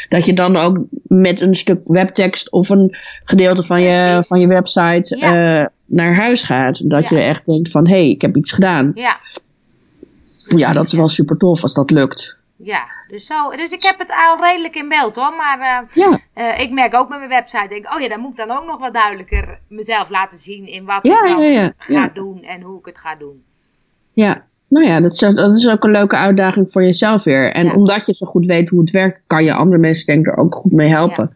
dat 0.09 0.25
je 0.25 0.33
dan 0.33 0.55
ook 0.55 0.77
met 1.03 1.41
een 1.41 1.55
stuk 1.55 1.81
webtekst 1.83 2.51
of 2.51 2.69
een 2.69 2.95
gedeelte 3.23 3.63
van 3.63 3.81
je, 3.81 4.23
van 4.27 4.39
je 4.39 4.47
website 4.47 5.17
uh, 5.17 5.65
naar 5.85 6.15
huis 6.15 6.43
gaat. 6.43 6.89
Dat 6.89 7.09
je 7.09 7.21
echt 7.21 7.45
denkt 7.45 7.69
van, 7.69 7.87
hé, 7.87 7.93
hey, 7.93 8.09
ik 8.09 8.21
heb 8.21 8.35
iets 8.35 8.51
gedaan. 8.51 8.91
Ja. 8.95 9.19
Ja, 10.47 10.73
dat 10.73 10.85
is 10.85 10.93
wel 10.93 11.09
super 11.09 11.37
tof 11.37 11.63
als 11.63 11.73
dat 11.73 11.91
lukt. 11.91 12.37
Ja, 12.55 12.83
dus, 13.07 13.25
zo, 13.25 13.49
dus 13.55 13.69
ik 13.69 13.83
heb 13.83 13.99
het 13.99 14.11
al 14.27 14.43
redelijk 14.45 14.75
in 14.75 14.89
beeld 14.89 15.15
hoor. 15.15 15.33
Maar 15.37 15.59
uh, 15.59 15.95
ja. 16.05 16.19
uh, 16.35 16.59
ik 16.59 16.71
merk 16.71 16.93
ook 16.93 17.09
met 17.09 17.17
mijn 17.17 17.29
website, 17.29 17.67
denk 17.69 17.93
oh 17.93 18.01
ja, 18.01 18.09
dan 18.09 18.19
moet 18.19 18.31
ik 18.31 18.47
dan 18.47 18.57
ook 18.57 18.65
nog 18.65 18.79
wat 18.79 18.93
duidelijker 18.93 19.59
mezelf 19.67 20.09
laten 20.09 20.37
zien 20.37 20.67
in 20.67 20.85
wat 20.85 20.99
ja, 21.01 21.23
ik 21.23 21.37
dan 21.37 21.73
ga 21.77 22.09
doen 22.13 22.43
en 22.43 22.61
hoe 22.61 22.79
ik 22.79 22.85
het 22.85 22.97
ga 22.97 23.15
doen. 23.15 23.43
Ja, 24.13 24.43
nou 24.67 24.85
ja, 24.85 24.99
dat 24.99 25.11
is, 25.11 25.17
dat 25.17 25.53
is 25.53 25.69
ook 25.69 25.83
een 25.83 25.91
leuke 25.91 26.17
uitdaging 26.17 26.71
voor 26.71 26.83
jezelf 26.83 27.23
weer. 27.23 27.51
En 27.51 27.73
omdat 27.73 28.05
je 28.05 28.13
zo 28.13 28.25
goed 28.25 28.45
weet 28.45 28.69
hoe 28.69 28.79
het 28.79 28.91
werkt, 28.91 29.21
kan 29.27 29.43
je 29.43 29.53
andere 29.53 29.77
mensen 29.77 30.05
denk 30.05 30.27
ik 30.27 30.31
er 30.31 30.37
ook 30.37 30.55
goed 30.55 30.71
mee 30.71 30.89
helpen. 30.89 31.35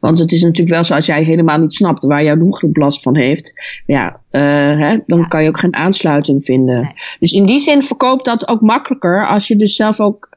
Want 0.00 0.18
het 0.18 0.32
is 0.32 0.42
natuurlijk 0.42 0.74
wel 0.74 0.84
zo, 0.84 0.94
als 0.94 1.06
jij 1.06 1.22
helemaal 1.22 1.58
niet 1.58 1.74
snapt 1.74 2.04
waar 2.04 2.24
jouw 2.24 2.36
doelgroep 2.36 2.76
last 2.76 3.02
van 3.02 3.16
heeft, 3.16 3.52
ja, 3.86 4.20
uh, 4.30 4.40
hè, 4.78 4.98
dan 5.06 5.28
kan 5.28 5.42
je 5.42 5.48
ook 5.48 5.58
geen 5.58 5.74
aansluiting 5.74 6.44
vinden. 6.44 6.92
Dus 7.18 7.32
in 7.32 7.44
die 7.44 7.60
zin 7.60 7.82
verkoopt 7.82 8.24
dat 8.24 8.48
ook 8.48 8.60
makkelijker 8.60 9.28
als 9.28 9.48
je 9.48 9.56
dus 9.56 9.76
zelf 9.76 10.00
ook, 10.00 10.28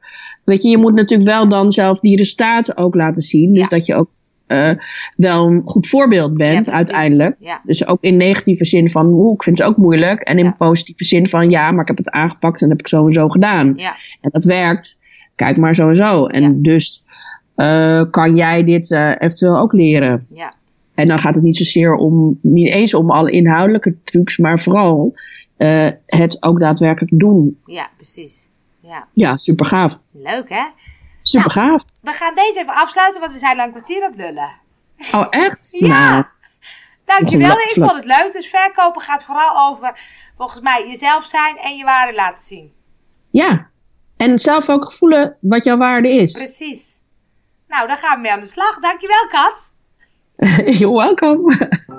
weet 0.43 0.63
je, 0.63 0.69
je 0.69 0.77
moet 0.77 0.93
natuurlijk 0.93 1.29
wel 1.29 1.47
dan 1.47 1.71
zelf 1.71 1.99
die 1.99 2.17
resultaten 2.17 2.77
ook 2.77 2.95
laten 2.95 3.23
zien. 3.23 3.53
Dus 3.53 3.69
dat 3.69 3.85
je 3.85 3.95
ook 3.95 4.09
uh, 4.47 4.71
wel 5.15 5.47
een 5.47 5.61
goed 5.65 5.87
voorbeeld 5.87 6.33
bent 6.33 6.69
uiteindelijk. 6.69 7.37
Dus 7.63 7.87
ook 7.87 8.01
in 8.01 8.17
negatieve 8.17 8.65
zin 8.65 8.89
van, 8.89 9.05
hoe 9.05 9.33
ik 9.33 9.43
vind 9.43 9.57
het 9.57 9.67
ook 9.67 9.77
moeilijk. 9.77 10.21
En 10.21 10.37
in 10.37 10.55
positieve 10.55 11.05
zin 11.05 11.27
van, 11.27 11.49
ja, 11.49 11.71
maar 11.71 11.81
ik 11.81 11.87
heb 11.87 11.97
het 11.97 12.09
aangepakt 12.09 12.61
en 12.61 12.69
heb 12.69 12.79
ik 12.79 12.87
sowieso 12.87 13.29
gedaan. 13.29 13.77
En 14.21 14.29
dat 14.31 14.43
werkt. 14.43 14.99
Kijk 15.35 15.57
maar 15.57 15.75
sowieso. 15.75 16.25
En 16.25 16.61
dus 16.61 17.03
uh, 17.55 18.03
kan 18.11 18.35
jij 18.35 18.63
dit 18.63 18.89
uh, 18.89 19.09
eventueel 19.09 19.57
ook 19.57 19.73
leren? 19.73 20.27
Ja. 20.29 20.53
En 20.93 21.07
dan 21.07 21.19
gaat 21.19 21.35
het 21.35 21.43
niet 21.43 21.57
zozeer 21.57 21.95
om, 21.95 22.39
niet 22.41 22.69
eens 22.69 22.93
om 22.93 23.11
alle 23.11 23.31
inhoudelijke 23.31 23.95
trucs, 24.03 24.37
maar 24.37 24.59
vooral 24.59 25.13
uh, 25.57 25.89
het 26.05 26.43
ook 26.43 26.59
daadwerkelijk 26.59 27.19
doen. 27.19 27.59
Ja, 27.65 27.89
precies. 27.95 28.49
Ja, 28.79 29.07
ja 29.13 29.37
super 29.37 29.65
gaaf. 29.65 29.99
Leuk 30.11 30.49
hè? 30.49 30.63
Super 31.21 31.55
nou, 31.55 31.69
gaaf. 31.69 31.83
We 31.99 32.11
gaan 32.11 32.35
deze 32.35 32.59
even 32.59 32.73
afsluiten, 32.73 33.21
want 33.21 33.33
we 33.33 33.39
zijn 33.39 33.59
al 33.59 33.65
een 33.65 33.71
kwartier 33.71 34.03
aan 34.03 34.11
het 34.11 34.19
lullen. 34.19 34.51
Oh, 35.11 35.27
echt? 35.29 35.77
ja. 35.79 36.11
Nou, 36.11 36.23
Dankjewel. 37.05 37.57
Ik 37.57 37.73
vond 37.73 37.91
het 37.91 38.05
leuk. 38.05 38.31
Dus 38.31 38.47
verkopen 38.47 39.01
gaat 39.01 39.23
vooral 39.23 39.69
over, 39.69 39.99
volgens 40.37 40.61
mij, 40.61 40.87
jezelf 40.87 41.25
zijn 41.25 41.57
en 41.57 41.75
je 41.75 41.83
waarde 41.83 42.15
laten 42.15 42.45
zien. 42.45 42.71
Ja. 43.29 43.69
En 44.17 44.39
zelf 44.39 44.69
ook 44.69 44.91
voelen 44.91 45.37
wat 45.39 45.63
jouw 45.63 45.77
waarde 45.77 46.09
is. 46.09 46.31
Precies. 46.31 46.92
Nou, 47.73 47.87
dan 47.87 47.97
gaan 47.97 48.15
we 48.15 48.21
mee 48.21 48.31
aan 48.31 48.39
de 48.39 48.45
slag. 48.45 48.79
Dankjewel, 48.79 49.27
Kat. 49.27 49.73
You're 50.79 50.93
welcome. 50.93 51.57